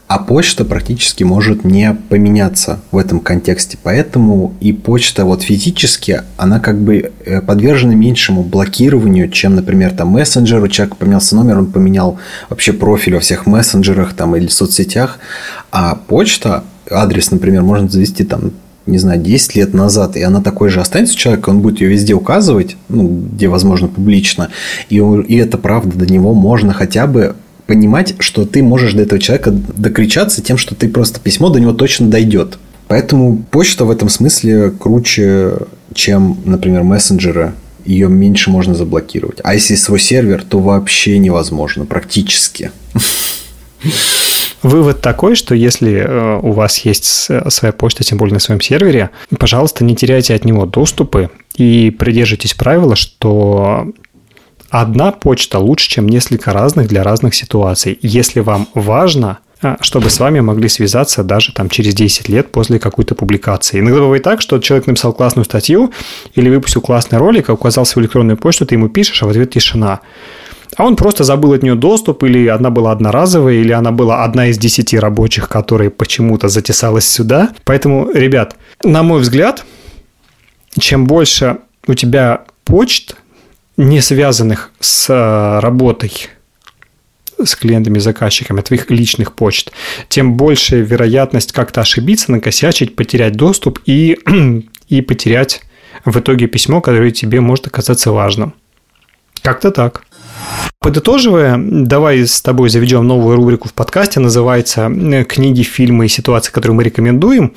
а 0.08 0.18
почта 0.18 0.64
практически 0.64 1.22
может 1.22 1.64
не 1.64 1.94
поменяться 2.08 2.80
в 2.90 2.96
этом 2.96 3.20
контексте. 3.20 3.76
Поэтому 3.82 4.54
и 4.58 4.72
почта 4.72 5.26
вот 5.26 5.42
физически, 5.42 6.22
она 6.38 6.60
как 6.60 6.80
бы 6.80 7.12
э, 7.26 7.42
подвержена 7.42 7.94
меньшему 7.94 8.42
блокированию, 8.42 9.30
чем, 9.30 9.54
например, 9.54 9.92
там 9.92 10.08
мессенджер. 10.08 10.62
У 10.62 10.68
человека 10.68 10.96
поменялся 10.96 11.36
номер, 11.36 11.58
он 11.58 11.66
поменял 11.66 12.18
вообще 12.48 12.72
профиль 12.72 13.14
во 13.14 13.20
всех 13.20 13.46
мессенджерах 13.46 14.14
там, 14.14 14.34
или 14.34 14.46
соцсетях. 14.46 15.18
А 15.70 15.94
почта, 15.94 16.64
адрес, 16.90 17.30
например, 17.30 17.62
можно 17.62 17.88
завести 17.88 18.24
там 18.24 18.52
не 18.86 18.96
знаю, 18.96 19.20
10 19.20 19.54
лет 19.54 19.74
назад, 19.74 20.16
и 20.16 20.22
она 20.22 20.40
такой 20.40 20.70
же 20.70 20.80
останется 20.80 21.14
у 21.14 21.18
человека, 21.18 21.50
он 21.50 21.60
будет 21.60 21.82
ее 21.82 21.90
везде 21.90 22.14
указывать, 22.14 22.78
ну, 22.88 23.22
где 23.34 23.48
возможно 23.48 23.86
публично, 23.86 24.48
и, 24.88 24.96
и 24.96 25.36
это 25.36 25.58
правда, 25.58 25.98
до 25.98 26.06
него 26.10 26.32
можно 26.32 26.72
хотя 26.72 27.06
бы 27.06 27.36
понимать, 27.68 28.14
что 28.18 28.46
ты 28.46 28.62
можешь 28.62 28.94
до 28.94 29.02
этого 29.02 29.20
человека 29.20 29.50
докричаться 29.52 30.42
тем, 30.42 30.56
что 30.56 30.74
ты 30.74 30.88
просто 30.88 31.20
письмо 31.20 31.50
до 31.50 31.60
него 31.60 31.74
точно 31.74 32.08
дойдет. 32.08 32.58
Поэтому 32.88 33.44
почта 33.50 33.84
в 33.84 33.90
этом 33.90 34.08
смысле 34.08 34.70
круче, 34.70 35.52
чем, 35.92 36.38
например, 36.46 36.82
мессенджеры. 36.82 37.52
Ее 37.84 38.08
меньше 38.08 38.50
можно 38.50 38.74
заблокировать. 38.74 39.40
А 39.44 39.52
если 39.52 39.74
свой 39.74 40.00
сервер, 40.00 40.42
то 40.42 40.58
вообще 40.60 41.18
невозможно, 41.18 41.84
практически. 41.84 42.70
Вывод 44.62 45.02
такой, 45.02 45.36
что 45.36 45.54
если 45.54 45.92
э, 45.92 46.40
у 46.42 46.52
вас 46.52 46.78
есть 46.78 47.04
своя 47.04 47.72
почта, 47.72 48.02
тем 48.02 48.18
более 48.18 48.34
на 48.34 48.40
своем 48.40 48.60
сервере, 48.60 49.10
пожалуйста, 49.38 49.84
не 49.84 49.94
теряйте 49.94 50.34
от 50.34 50.44
него 50.44 50.66
доступы 50.66 51.30
и 51.56 51.90
придерживайтесь 51.90 52.54
правила, 52.54 52.96
что 52.96 53.92
одна 54.70 55.12
почта 55.12 55.58
лучше, 55.58 55.88
чем 55.88 56.08
несколько 56.08 56.52
разных 56.52 56.88
для 56.88 57.02
разных 57.02 57.34
ситуаций. 57.34 57.98
Если 58.02 58.40
вам 58.40 58.68
важно, 58.74 59.38
а, 59.60 59.76
чтобы 59.80 60.08
с 60.10 60.20
вами 60.20 60.40
могли 60.40 60.68
связаться 60.68 61.24
даже 61.24 61.52
там 61.52 61.68
через 61.68 61.94
10 61.94 62.28
лет 62.28 62.52
после 62.52 62.78
какой-то 62.78 63.14
публикации. 63.14 63.80
Иногда 63.80 64.00
бывает 64.00 64.22
так, 64.22 64.40
что 64.40 64.58
человек 64.60 64.86
написал 64.86 65.12
классную 65.12 65.44
статью 65.44 65.92
или 66.34 66.48
выпустил 66.48 66.80
классный 66.80 67.18
ролик, 67.18 67.50
а 67.50 67.54
указал 67.54 67.84
свою 67.84 68.04
электронную 68.04 68.36
почту, 68.36 68.66
ты 68.66 68.76
ему 68.76 68.88
пишешь, 68.88 69.22
а 69.22 69.26
в 69.26 69.30
ответ 69.30 69.50
тишина. 69.50 70.00
А 70.76 70.84
он 70.84 70.94
просто 70.94 71.24
забыл 71.24 71.54
от 71.54 71.62
нее 71.62 71.74
доступ, 71.74 72.22
или 72.22 72.46
она 72.46 72.70
была 72.70 72.92
одноразовая, 72.92 73.54
или 73.54 73.72
она 73.72 73.90
была 73.90 74.22
одна 74.22 74.46
из 74.46 74.58
десяти 74.58 74.98
рабочих, 74.98 75.48
которые 75.48 75.90
почему-то 75.90 76.48
затесалась 76.48 77.08
сюда. 77.08 77.50
Поэтому, 77.64 78.10
ребят, 78.12 78.54
на 78.84 79.02
мой 79.02 79.20
взгляд, 79.22 79.64
чем 80.78 81.06
больше 81.06 81.58
у 81.86 81.94
тебя 81.94 82.42
почт, 82.64 83.16
не 83.78 84.02
связанных 84.02 84.70
с 84.80 85.08
э, 85.08 85.60
работой 85.60 86.28
с 87.42 87.54
клиентами, 87.54 88.00
заказчиками, 88.00 88.60
твоих 88.60 88.90
личных 88.90 89.32
почт, 89.32 89.70
тем 90.08 90.34
больше 90.34 90.80
вероятность 90.80 91.52
как-то 91.52 91.80
ошибиться, 91.80 92.32
накосячить, 92.32 92.96
потерять 92.96 93.34
доступ 93.34 93.78
и, 93.86 94.18
и 94.88 95.00
потерять 95.00 95.62
в 96.04 96.18
итоге 96.18 96.48
письмо, 96.48 96.80
которое 96.80 97.12
тебе 97.12 97.40
может 97.40 97.68
оказаться 97.68 98.10
важным. 98.10 98.54
Как-то 99.42 99.70
так. 99.70 100.02
Подытоживая, 100.80 101.56
давай 101.58 102.26
с 102.26 102.40
тобой 102.42 102.70
заведем 102.70 103.06
новую 103.06 103.36
рубрику 103.36 103.68
в 103.68 103.74
подкасте, 103.74 104.18
называется 104.18 104.90
э, 104.90 105.24
«Книги, 105.24 105.62
фильмы 105.62 106.06
и 106.06 106.08
ситуации, 106.08 106.50
которые 106.50 106.74
мы 106.74 106.82
рекомендуем». 106.82 107.54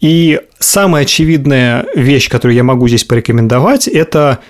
И 0.00 0.40
самая 0.58 1.04
очевидная 1.04 1.86
вещь, 1.94 2.28
которую 2.28 2.54
я 2.54 2.64
могу 2.64 2.86
здесь 2.88 3.04
порекомендовать, 3.04 3.88
это 3.88 4.40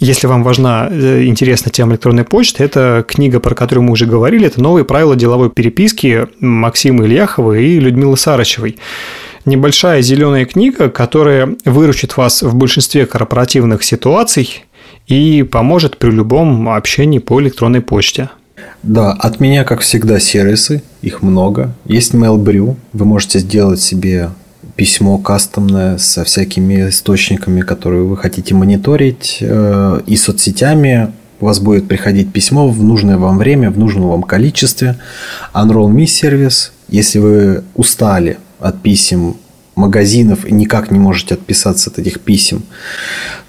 если 0.00 0.26
вам 0.26 0.42
важна 0.42 0.88
э, 0.90 1.24
интересна 1.24 1.70
тема 1.70 1.92
электронной 1.92 2.24
почты, 2.24 2.64
это 2.64 3.04
книга, 3.06 3.40
про 3.40 3.54
которую 3.54 3.84
мы 3.84 3.92
уже 3.92 4.06
говорили, 4.06 4.46
это 4.46 4.62
«Новые 4.62 4.84
правила 4.84 5.16
деловой 5.16 5.50
переписки» 5.50 6.26
Максима 6.40 7.04
Ильяхова 7.04 7.58
и 7.58 7.78
Людмилы 7.78 8.16
Сарычевой. 8.16 8.78
Небольшая 9.44 10.02
зеленая 10.02 10.46
книга, 10.46 10.88
которая 10.88 11.54
выручит 11.64 12.16
вас 12.16 12.42
в 12.42 12.54
большинстве 12.54 13.06
корпоративных 13.06 13.84
ситуаций 13.84 14.64
и 15.06 15.42
поможет 15.42 15.98
при 15.98 16.10
любом 16.10 16.68
общении 16.68 17.18
по 17.18 17.40
электронной 17.40 17.82
почте. 17.82 18.30
Да, 18.82 19.12
от 19.12 19.40
меня, 19.40 19.64
как 19.64 19.80
всегда, 19.80 20.18
сервисы, 20.18 20.82
их 21.02 21.22
много. 21.22 21.74
Есть 21.84 22.14
MailBrew, 22.14 22.76
вы 22.92 23.04
можете 23.04 23.38
сделать 23.38 23.80
себе 23.80 24.30
письмо 24.76 25.18
кастомное 25.18 25.98
со 25.98 26.24
всякими 26.24 26.88
источниками, 26.88 27.60
которые 27.60 28.04
вы 28.04 28.16
хотите 28.16 28.54
мониторить, 28.54 29.38
э, 29.40 30.00
и 30.06 30.16
соцсетями. 30.16 31.12
у 31.40 31.46
вас 31.46 31.58
будет 31.58 31.88
приходить 31.88 32.32
письмо 32.32 32.68
в 32.68 32.82
нужное 32.82 33.18
вам 33.18 33.38
время, 33.38 33.70
в 33.70 33.78
нужном 33.78 34.08
вам 34.08 34.22
количестве. 34.22 34.96
Unroll 35.52 35.90
Me 35.90 36.06
сервис. 36.06 36.72
Если 36.88 37.18
вы 37.18 37.64
устали 37.74 38.38
от 38.60 38.80
писем 38.82 39.36
магазинов 39.76 40.44
и 40.44 40.52
никак 40.52 40.90
не 40.90 40.98
можете 40.98 41.34
отписаться 41.34 41.90
от 41.90 41.98
этих 41.98 42.20
писем, 42.20 42.62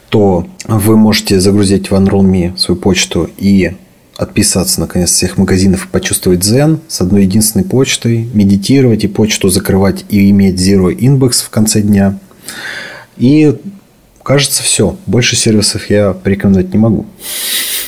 то 0.09 0.45
вы 0.67 0.97
можете 0.97 1.39
загрузить 1.39 1.89
в 1.89 1.93
Unroll 1.93 2.23
Me 2.23 2.57
свою 2.57 2.79
почту 2.79 3.29
и 3.38 3.75
отписаться 4.17 4.80
наконец 4.80 5.12
всех 5.12 5.38
магазинов 5.38 5.86
и 5.86 5.89
почувствовать 5.89 6.39
дзен 6.39 6.80
с 6.88 7.01
одной 7.01 7.23
единственной 7.23 7.65
почтой, 7.65 8.30
медитировать 8.34 9.04
и 9.04 9.08
почту 9.08 9.49
закрывать 9.49 10.06
и 10.10 10.30
иметь 10.30 10.56
zero 10.56 10.95
inbox 10.95 11.43
в 11.43 11.49
конце 11.49 11.82
дня. 11.82 12.17
И 13.17 13.56
кажется, 14.23 14.63
все. 14.63 14.97
Больше 15.06 15.36
сервисов 15.36 15.89
я 15.89 16.13
порекомендовать 16.13 16.73
не 16.73 16.80
могу. 16.80 17.06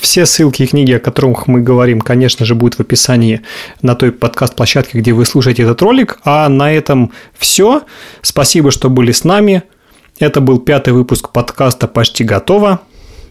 Все 0.01 0.25
ссылки 0.25 0.63
и 0.63 0.67
книги, 0.67 0.93
о 0.93 0.99
которых 0.99 1.47
мы 1.47 1.61
говорим, 1.61 1.99
конечно 1.99 2.45
же, 2.45 2.55
будут 2.55 2.75
в 2.75 2.79
описании 2.79 3.41
на 3.81 3.95
той 3.95 4.11
подкаст-площадке, 4.11 4.99
где 4.99 5.11
вы 5.13 5.25
слушаете 5.25 5.63
этот 5.63 5.81
ролик. 5.81 6.19
А 6.23 6.47
на 6.49 6.71
этом 6.71 7.11
все. 7.37 7.83
Спасибо, 8.21 8.71
что 8.71 8.89
были 8.89 9.11
с 9.11 9.23
нами. 9.23 9.63
Это 10.19 10.41
был 10.41 10.59
пятый 10.59 10.93
выпуск 10.93 11.31
подкаста 11.31 11.87
«Почти 11.87 12.23
готово». 12.23 12.81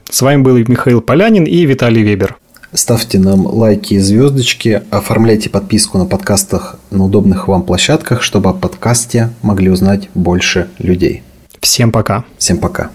С 0.09 0.23
вами 0.23 0.43
был 0.43 0.57
Михаил 0.57 1.01
Полянин 1.01 1.45
и 1.45 1.65
Виталий 1.65 2.03
Вебер. 2.03 2.37
Ставьте 2.72 3.18
нам 3.18 3.46
лайки 3.46 3.94
и 3.94 3.98
звездочки, 3.98 4.83
оформляйте 4.90 5.48
подписку 5.48 5.98
на 5.98 6.07
подкастах 6.07 6.79
на 6.90 7.05
удобных 7.05 7.48
вам 7.48 7.62
площадках, 7.62 8.22
чтобы 8.22 8.50
о 8.50 8.52
подкасте 8.52 9.31
могли 9.42 9.70
узнать 9.70 10.09
больше 10.14 10.68
людей. 10.79 11.22
Всем 11.61 11.92
пока. 11.92 12.24
Всем 12.38 12.59
пока. 12.59 12.90